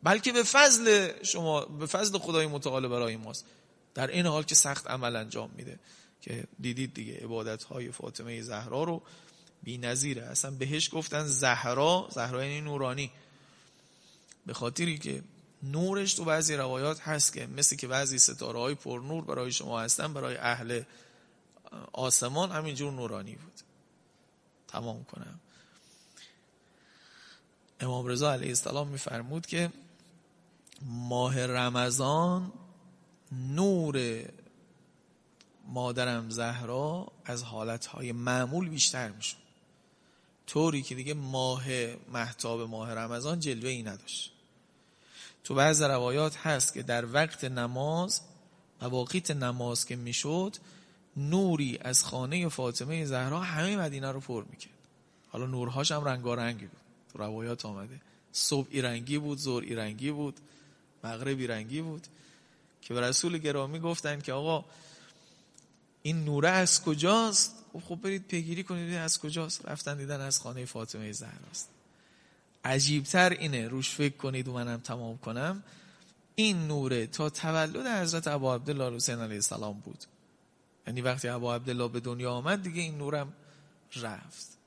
بلکه 0.03 0.31
به 0.31 0.43
فضل 0.43 1.11
شما 1.23 1.65
به 1.65 1.85
فضل 1.85 2.17
خدای 2.17 2.47
متعال 2.47 2.87
برای 2.87 3.17
ماست. 3.17 3.45
در 3.93 4.07
این 4.07 4.25
حال 4.25 4.43
که 4.43 4.55
سخت 4.55 4.87
عمل 4.87 5.15
انجام 5.15 5.51
میده. 5.55 5.79
که 6.21 6.43
دیدید 6.59 6.93
دیگه 6.93 7.19
عبادت 7.23 7.63
های 7.63 7.91
فاطمه 7.91 8.41
زهرا 8.41 8.83
رو 8.83 9.01
بی 9.63 9.77
نظیره. 9.77 10.23
اصلا 10.23 10.51
بهش 10.51 10.89
گفتن 10.93 11.25
زهرا. 11.25 12.09
زهرا 12.11 12.45
یعنی 12.45 12.61
نورانی. 12.61 13.11
به 14.45 14.53
خاطری 14.53 14.97
که 14.97 15.23
نورش 15.63 16.13
تو 16.13 16.25
بعضی 16.25 16.55
روایات 16.55 16.99
هست 16.99 17.33
که 17.33 17.47
مثل 17.47 17.75
که 17.75 17.87
بعضی 17.87 18.19
ستاره 18.19 18.59
های 18.59 18.75
پر 18.75 18.99
نور 18.99 19.23
برای 19.25 19.51
شما 19.51 19.79
هستن 19.79 20.13
برای 20.13 20.37
اهل 20.37 20.83
آسمان 21.93 22.51
همینجور 22.51 22.93
نورانی 22.93 23.35
بود. 23.35 23.61
تمام 24.67 25.03
کنم. 25.03 25.39
امام 27.79 28.05
رضا 28.05 28.33
علیه 28.33 28.49
السلام 28.49 28.87
میفرمود 28.87 29.45
که 29.45 29.71
ماه 30.81 31.45
رمضان 31.45 32.51
نور 33.31 34.25
مادرم 35.67 36.29
زهرا 36.29 37.11
از 37.25 37.43
حالتهای 37.43 38.11
معمول 38.11 38.69
بیشتر 38.69 39.09
میشون 39.09 39.39
طوری 40.47 40.81
که 40.81 40.95
دیگه 40.95 41.13
ماه 41.13 41.63
محتاب 42.11 42.61
ماه 42.61 42.93
رمضان 42.93 43.39
جلوه 43.39 43.69
ای 43.69 43.83
نداشت. 43.83 44.34
تو 45.45 45.55
بعض 45.55 45.81
روایات 45.81 46.37
هست 46.37 46.73
که 46.73 46.83
در 46.83 47.13
وقت 47.13 47.43
نماز 47.43 48.21
مواقیت 48.81 49.31
نماز 49.31 49.85
که 49.85 49.95
می‌شد 49.95 50.55
نوری 51.17 51.77
از 51.81 52.03
خانه 52.03 52.49
فاطمه 52.49 53.05
زهرا 53.05 53.39
همه 53.39 53.77
مدینه 53.77 54.11
رو 54.11 54.19
پر 54.19 54.43
می‌کرد. 54.49 54.73
حالا 55.29 55.45
نورهاش 55.45 55.91
هم 55.91 56.03
رنگارنگی 56.03 56.65
بود. 56.65 56.79
تو 57.13 57.17
روایات 57.17 57.65
آمده. 57.65 58.01
صبح 58.31 58.81
رنگی 58.81 59.17
بود 59.17 59.37
زور 59.37 59.63
رنگی 59.63 60.11
بود 60.11 60.39
مغربی 61.03 61.47
رنگی 61.47 61.81
بود 61.81 62.07
که 62.81 62.93
به 62.93 63.01
رسول 63.01 63.37
گرامی 63.37 63.79
گفتن 63.79 64.21
که 64.21 64.33
آقا 64.33 64.65
این 66.01 66.25
نوره 66.25 66.49
از 66.49 66.83
کجاست؟ 66.83 67.55
خب 67.89 67.95
برید 67.95 68.27
پیگیری 68.27 68.63
کنید 68.63 68.93
از 68.93 69.19
کجاست؟ 69.19 69.65
رفتن 69.65 69.97
دیدن 69.97 70.21
از 70.21 70.39
خانه 70.39 70.65
فاطمه 70.65 71.11
زهراست. 71.11 71.69
عجیبتر 72.65 73.29
اینه. 73.29 73.67
روش 73.67 73.89
فکر 73.89 74.17
کنید 74.17 74.47
و 74.47 74.53
منم 74.53 74.79
تمام 74.79 75.17
کنم. 75.17 75.63
این 76.35 76.67
نوره 76.67 77.07
تا 77.07 77.29
تولد 77.29 77.87
حضرت 77.87 78.27
ابا 78.27 78.55
عبدالله 78.55 78.95
حسین 78.95 79.19
علیه 79.19 79.35
السلام 79.35 79.79
بود. 79.79 80.03
یعنی 80.87 81.01
وقتی 81.01 81.27
ابا 81.27 81.55
عبدالله 81.55 81.87
به 81.87 81.99
دنیا 81.99 82.31
آمد 82.31 82.63
دیگه 82.63 82.81
این 82.81 82.97
نورم 82.97 83.33
رفت. 83.95 84.57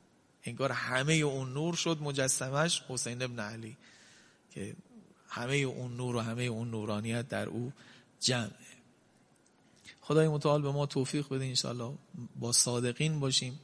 انگار 0.45 0.73
همه 0.73 1.13
اون 1.13 1.53
نور 1.53 1.75
شد 1.75 1.99
مجسمش 2.01 2.83
حسین 2.89 3.23
ابن 3.23 3.41
علی 3.41 3.77
که 4.51 4.77
همه 5.29 5.57
اون 5.57 5.97
نور 5.97 6.17
و 6.17 6.21
همه 6.21 6.43
اون 6.43 6.71
نورانیت 6.71 7.29
در 7.29 7.47
او 7.47 7.73
جمعه. 8.21 8.69
خدای 10.01 10.29
متعال 10.29 10.63
به 10.63 10.73
ما 10.73 10.87
توفیق 10.87 11.29
بده 11.29 11.45
انشاءالله 11.45 11.95
با 12.37 12.53
صادقین 12.53 13.21
باشیم. 13.21 13.61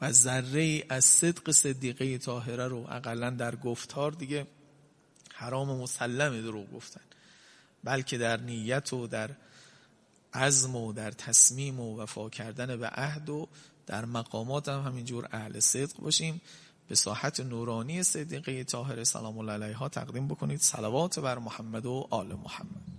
و 0.00 0.12
ذره 0.12 0.84
از 0.88 1.04
صدق 1.04 1.50
صدیقه 1.50 2.18
طاهره 2.18 2.68
رو 2.68 2.86
اقلا 2.90 3.30
در 3.30 3.56
گفتار 3.56 4.12
دیگه 4.12 4.46
حرام 5.34 5.80
مسلم 5.80 6.40
دروغ 6.40 6.72
گفتن. 6.72 7.00
بلکه 7.84 8.18
در 8.18 8.36
نیت 8.36 8.92
و 8.92 9.06
در 9.06 9.30
عزم 10.34 10.76
و 10.76 10.92
در 10.92 11.10
تصمیم 11.10 11.80
و 11.80 12.00
وفا 12.00 12.30
کردن 12.30 12.76
به 12.76 12.88
عهد 12.88 13.28
و 13.28 13.48
در 13.86 14.04
مقامات 14.04 14.68
هم 14.68 14.80
همینجور 14.80 15.28
اهل 15.32 15.60
صدق 15.60 15.96
باشیم. 15.96 16.40
به 16.88 16.94
ساحت 16.94 17.40
نورانی 17.40 18.02
صدیقه 18.02 18.64
طاهره 18.64 19.04
سلام 19.04 19.38
الله 19.38 19.52
علیها 19.52 19.88
تقدیم 19.88 20.28
بکنید. 20.28 20.60
صلوات 20.60 21.18
بر 21.18 21.38
محمد 21.38 21.86
و 21.86 22.06
آل 22.10 22.34
محمد. 22.34 22.97